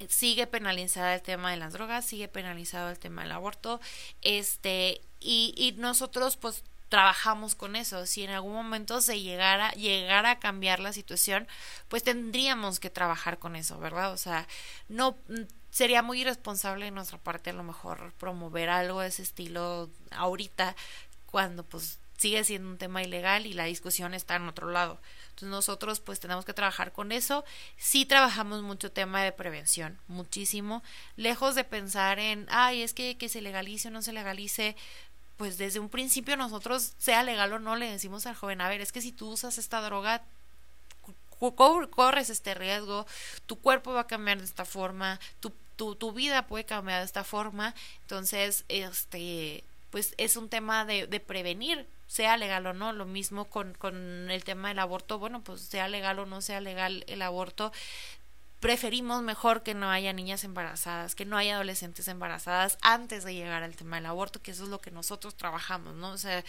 [0.08, 3.80] sigue penalizada el tema de las drogas, sigue penalizado el tema del aborto,
[4.22, 8.06] este, y, y nosotros pues trabajamos con eso.
[8.06, 11.46] Si en algún momento se llegara, llegara a cambiar la situación,
[11.88, 14.12] pues tendríamos que trabajar con eso, ¿verdad?
[14.12, 14.46] O sea,
[14.88, 15.16] no
[15.70, 20.74] sería muy irresponsable de nuestra parte a lo mejor promover algo de ese estilo ahorita
[21.26, 25.00] cuando pues sigue siendo un tema ilegal y la discusión está en otro lado.
[25.30, 27.44] Entonces nosotros pues tenemos que trabajar con eso.
[27.76, 30.82] Sí trabajamos mucho tema de prevención, muchísimo.
[31.14, 34.76] Lejos de pensar en, ay, es que, que se legalice o no se legalice,
[35.38, 38.82] pues desde un principio nosotros, sea legal o no, le decimos al joven, a ver,
[38.82, 40.24] es que si tú usas esta droga,
[41.94, 43.06] corres este riesgo,
[43.46, 47.06] tu cuerpo va a cambiar de esta forma, tu, tu, tu vida puede cambiar de
[47.06, 52.92] esta forma, entonces, este, pues es un tema de, de prevenir, sea legal o no,
[52.92, 56.60] lo mismo con, con el tema del aborto, bueno, pues sea legal o no sea
[56.60, 57.70] legal el aborto,
[58.60, 63.62] preferimos mejor que no haya niñas embarazadas, que no haya adolescentes embarazadas antes de llegar
[63.62, 66.10] al tema del aborto, que eso es lo que nosotros trabajamos, ¿no?
[66.10, 66.44] O sea,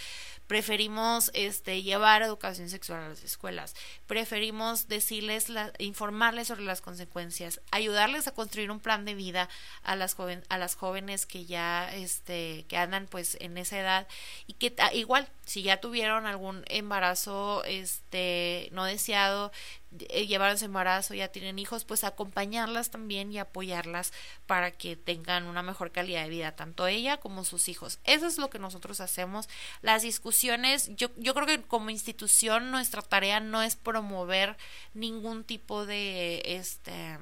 [0.48, 3.76] preferimos este llevar educación sexual a las escuelas,
[4.08, 9.48] preferimos decirles la, informarles sobre las consecuencias, ayudarles a construir un plan de vida
[9.84, 14.08] a las joven, a las jóvenes que ya este que andan pues en esa edad
[14.48, 19.52] y que igual si ya tuvieron algún embarazo este no deseado
[19.98, 24.14] llevaron ese embarazo, ya tienen hijos, pues acompañarlas también y apoyarlas
[24.46, 28.00] para que tengan una mejor calidad de vida, tanto ella como sus hijos.
[28.04, 29.50] Eso es lo que nosotros hacemos.
[29.82, 34.58] Las discusiones, yo, yo creo que como institución nuestra tarea no es promover
[34.94, 37.18] ningún tipo de este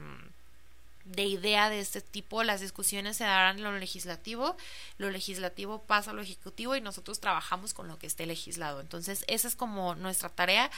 [1.08, 4.58] de idea de este tipo, las discusiones se darán en lo legislativo,
[4.98, 8.82] lo legislativo pasa a lo ejecutivo y nosotros trabajamos con lo que esté legislado.
[8.82, 10.70] Entonces, esa es como nuestra tarea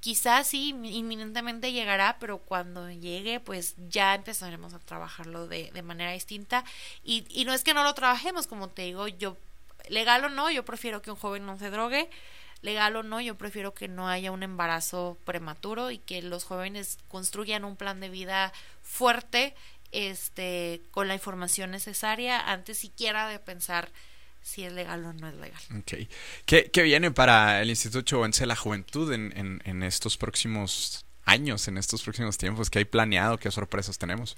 [0.00, 6.12] quizás sí inminentemente llegará, pero cuando llegue, pues ya empezaremos a trabajarlo de, de manera
[6.12, 6.64] distinta.
[7.02, 9.36] Y, y no es que no lo trabajemos, como te digo, yo,
[9.88, 12.08] legal o no, yo prefiero que un joven no se drogue.
[12.60, 16.98] Legal o no, yo prefiero que no haya un embarazo prematuro y que los jóvenes
[17.06, 19.54] construyan un plan de vida fuerte,
[19.92, 23.90] este, con la información necesaria antes siquiera de pensar
[24.48, 25.60] si es legal o no es legal.
[25.78, 26.08] Ok.
[26.46, 31.04] ¿Qué, qué viene para el Instituto Chovense de la Juventud en, en, en, estos próximos
[31.24, 32.70] años, en estos próximos tiempos?
[32.70, 33.38] ¿Qué hay planeado?
[33.38, 34.36] ¿Qué sorpresas tenemos?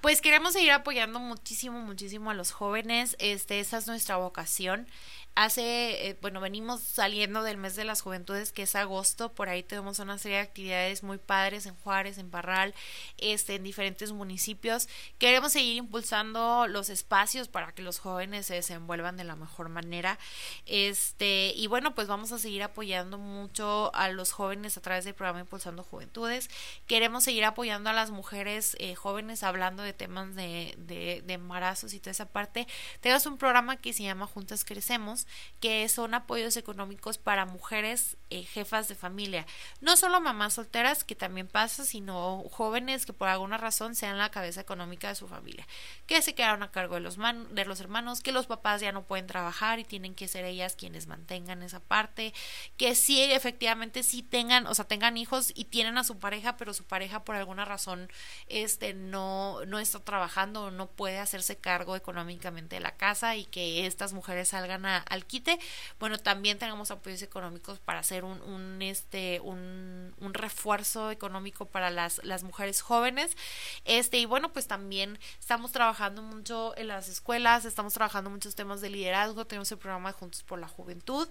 [0.00, 3.14] Pues queremos seguir apoyando muchísimo, muchísimo a los jóvenes.
[3.20, 4.88] Este, esa es nuestra vocación
[5.34, 9.62] hace, eh, bueno, venimos saliendo del mes de las juventudes que es agosto, por ahí
[9.62, 12.74] tenemos una serie de actividades muy padres en Juárez, en Parral,
[13.16, 14.88] este, en diferentes municipios.
[15.18, 20.18] Queremos seguir impulsando los espacios para que los jóvenes se desenvuelvan de la mejor manera.
[20.66, 25.14] Este, y bueno, pues vamos a seguir apoyando mucho a los jóvenes a través del
[25.14, 26.50] programa Impulsando Juventudes.
[26.86, 31.94] Queremos seguir apoyando a las mujeres eh, jóvenes hablando de temas de, de, de embarazos
[31.94, 32.66] y toda esa parte.
[33.00, 35.21] Tenemos un programa que se llama Juntas Crecemos
[35.60, 39.46] que son apoyos económicos para mujeres eh, jefas de familia.
[39.80, 44.30] No solo mamás solteras, que también pasa, sino jóvenes que por alguna razón sean la
[44.30, 45.66] cabeza económica de su familia,
[46.06, 49.04] que se quedaron a cargo de los, de los hermanos, que los papás ya no
[49.04, 52.34] pueden trabajar y tienen que ser ellas quienes mantengan esa parte,
[52.76, 56.74] que sí efectivamente sí tengan, o sea, tengan hijos y tienen a su pareja, pero
[56.74, 58.10] su pareja por alguna razón
[58.48, 63.44] este no no está trabajando o no puede hacerse cargo económicamente de la casa y
[63.44, 65.58] que estas mujeres salgan a, al quite,
[66.00, 71.90] bueno, también tenemos apoyos económicos para hacer un, un este, un, un, refuerzo económico para
[71.90, 73.36] las, las mujeres jóvenes.
[73.84, 78.80] Este, y bueno, pues también estamos trabajando mucho en las escuelas, estamos trabajando muchos temas
[78.80, 81.28] de liderazgo, tenemos el programa Juntos por la Juventud,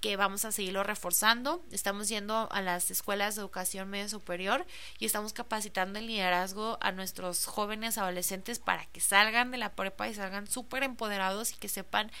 [0.00, 1.64] que vamos a seguirlo reforzando.
[1.72, 4.64] Estamos yendo a las escuelas de educación media superior
[5.00, 10.08] y estamos capacitando el liderazgo a nuestros jóvenes adolescentes para que salgan de la prepa
[10.08, 12.12] y salgan súper empoderados y que sepan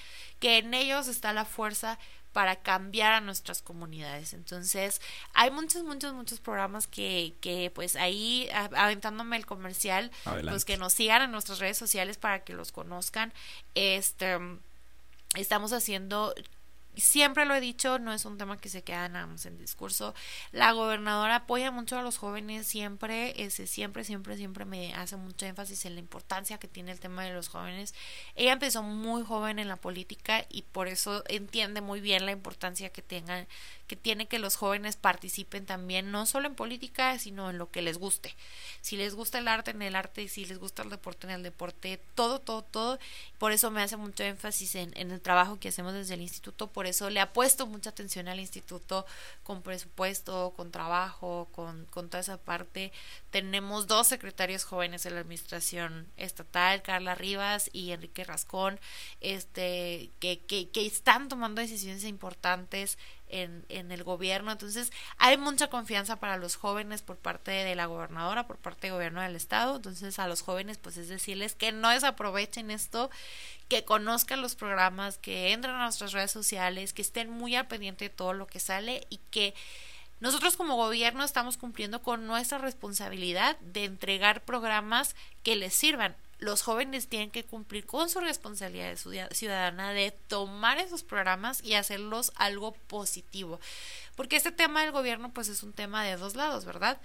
[0.44, 1.98] que en ellos está la fuerza
[2.34, 4.34] para cambiar a nuestras comunidades.
[4.34, 5.00] Entonces,
[5.32, 10.50] hay muchos, muchos, muchos programas que, que pues ahí, aventándome el comercial, Adelante.
[10.50, 13.32] pues que nos sigan en nuestras redes sociales para que los conozcan.
[13.74, 14.36] Este,
[15.34, 16.34] estamos haciendo
[17.00, 20.14] siempre lo he dicho, no es un tema que se queda nada más en discurso.
[20.52, 25.46] La gobernadora apoya mucho a los jóvenes, siempre, ese, siempre, siempre, siempre me hace mucho
[25.46, 27.94] énfasis en la importancia que tiene el tema de los jóvenes.
[28.34, 32.90] Ella empezó muy joven en la política y por eso entiende muy bien la importancia
[32.90, 33.46] que tengan,
[33.86, 37.82] que tiene que los jóvenes participen también, no solo en política, sino en lo que
[37.82, 38.34] les guste.
[38.80, 41.42] Si les gusta el arte, en el arte, si les gusta el deporte, en el
[41.42, 42.98] deporte, todo, todo, todo.
[43.38, 46.68] Por eso me hace mucho énfasis en, en el trabajo que hacemos desde el instituto.
[46.84, 49.06] Por eso le ha puesto mucha atención al instituto
[49.42, 52.92] con presupuesto, con trabajo, con, con toda esa parte.
[53.34, 58.78] Tenemos dos secretarios jóvenes en la administración estatal, Carla Rivas y Enrique Rascón,
[59.20, 64.52] este, que, que, que están tomando decisiones importantes en, en, el gobierno.
[64.52, 68.94] Entonces, hay mucha confianza para los jóvenes por parte de la gobernadora, por parte del
[68.94, 69.74] gobierno del estado.
[69.74, 73.10] Entonces, a los jóvenes, pues es decirles que no desaprovechen esto,
[73.66, 78.04] que conozcan los programas, que entren a nuestras redes sociales, que estén muy al pendiente
[78.04, 79.54] de todo lo que sale y que
[80.24, 86.62] nosotros como gobierno estamos cumpliendo con nuestra responsabilidad de entregar programas que les sirvan los
[86.62, 88.96] jóvenes tienen que cumplir con su responsabilidad
[89.32, 93.60] ciudadana de tomar esos programas y hacerlos algo positivo.
[94.16, 97.00] Porque este tema del gobierno pues es un tema de dos lados, ¿verdad?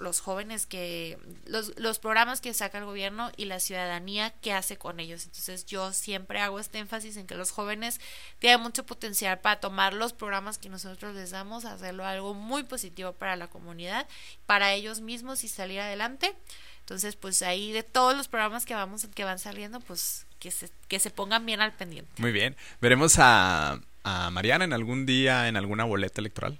[0.00, 4.76] Los jóvenes que, los, los programas que saca el gobierno y la ciudadanía que hace
[4.76, 5.24] con ellos.
[5.24, 8.00] Entonces yo siempre hago este énfasis en que los jóvenes
[8.38, 13.12] tienen mucho potencial para tomar los programas que nosotros les damos, hacerlo algo muy positivo
[13.12, 14.06] para la comunidad,
[14.46, 16.34] para ellos mismos y salir adelante.
[16.80, 20.70] Entonces, pues ahí de todos los programas que vamos que van saliendo, pues que se,
[20.88, 22.10] que se pongan bien al pendiente.
[22.16, 22.56] Muy bien.
[22.80, 26.58] ¿Veremos a, a Mariana en algún día en alguna boleta electoral?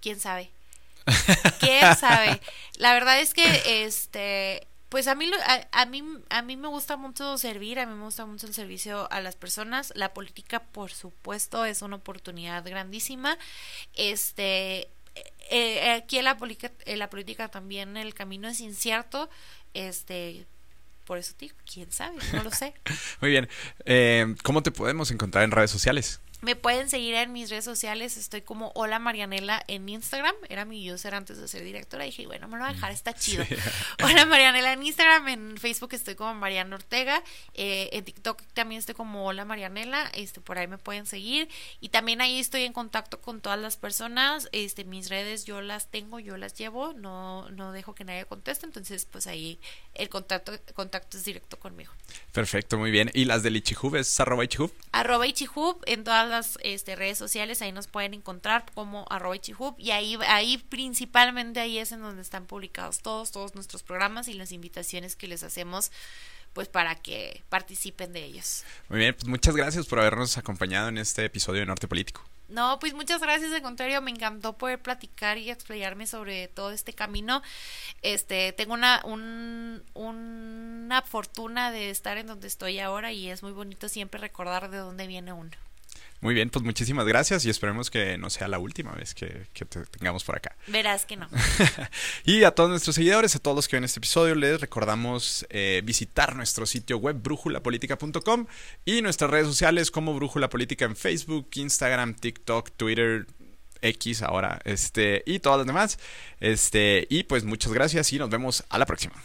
[0.00, 0.50] ¿Quién sabe?
[1.60, 2.40] ¿Quién sabe?
[2.76, 6.96] La verdad es que este pues a mí a, a, mí a mí me gusta
[6.96, 9.92] mucho servir, a mí me gusta mucho el servicio a las personas.
[9.94, 13.36] La política, por supuesto, es una oportunidad grandísima.
[13.94, 14.88] Este
[15.50, 19.30] eh, aquí en la, política, en la política también el camino es incierto.
[19.74, 20.46] Este,
[21.04, 22.74] por eso digo, quién sabe, no lo sé.
[23.20, 23.48] Muy bien.
[23.84, 26.20] Eh, ¿Cómo te podemos encontrar en redes sociales?
[26.40, 30.90] Me pueden seguir en mis redes sociales, estoy como Hola Marianela en Instagram, era mi
[30.90, 33.44] user antes de ser directora, dije, bueno, me lo voy a dejar, está chido.
[34.04, 37.24] Hola Marianela en Instagram, en Facebook estoy como Mariana Ortega,
[37.54, 41.48] eh, en TikTok también estoy como Hola Marianela, este, por ahí me pueden seguir
[41.80, 45.90] y también ahí estoy en contacto con todas las personas, este, mis redes yo las
[45.90, 49.58] tengo, yo las llevo, no, no dejo que nadie conteste, entonces pues ahí
[49.94, 51.92] el contacto, contacto es directo conmigo.
[52.32, 53.10] Perfecto, muy bien.
[53.12, 54.72] ¿Y las del Ichihub es arroba Ichihub?
[54.92, 59.74] Arroba Ichihub en todas las este, redes sociales, ahí nos pueden encontrar como arroba Ichihub
[59.78, 64.34] y ahí, ahí principalmente ahí es en donde están publicados todos, todos nuestros programas y
[64.34, 65.90] las invitaciones que les hacemos
[66.52, 68.64] pues para que participen de ellos.
[68.88, 72.22] Muy bien, pues muchas gracias por habernos acompañado en este episodio de Norte Político.
[72.48, 76.94] No, pues muchas gracias, de contrario, me encantó poder platicar y explayarme sobre todo este
[76.94, 77.42] camino.
[78.00, 83.52] Este, tengo una, un, una fortuna de estar en donde estoy ahora y es muy
[83.52, 85.50] bonito siempre recordar de dónde viene uno.
[86.20, 89.64] Muy bien, pues muchísimas gracias y esperemos que no sea la última vez que, que
[89.64, 90.56] te tengamos por acá.
[90.66, 91.28] Verás que no.
[92.24, 95.80] y a todos nuestros seguidores, a todos los que ven este episodio, les recordamos eh,
[95.84, 98.46] visitar nuestro sitio web brújulapolítica.com
[98.84, 103.26] y nuestras redes sociales como Brújula Política en Facebook, Instagram, TikTok, Twitter,
[103.80, 105.98] X ahora, este, y todas las demás.
[106.40, 109.22] Este, y pues muchas gracias y nos vemos a la próxima.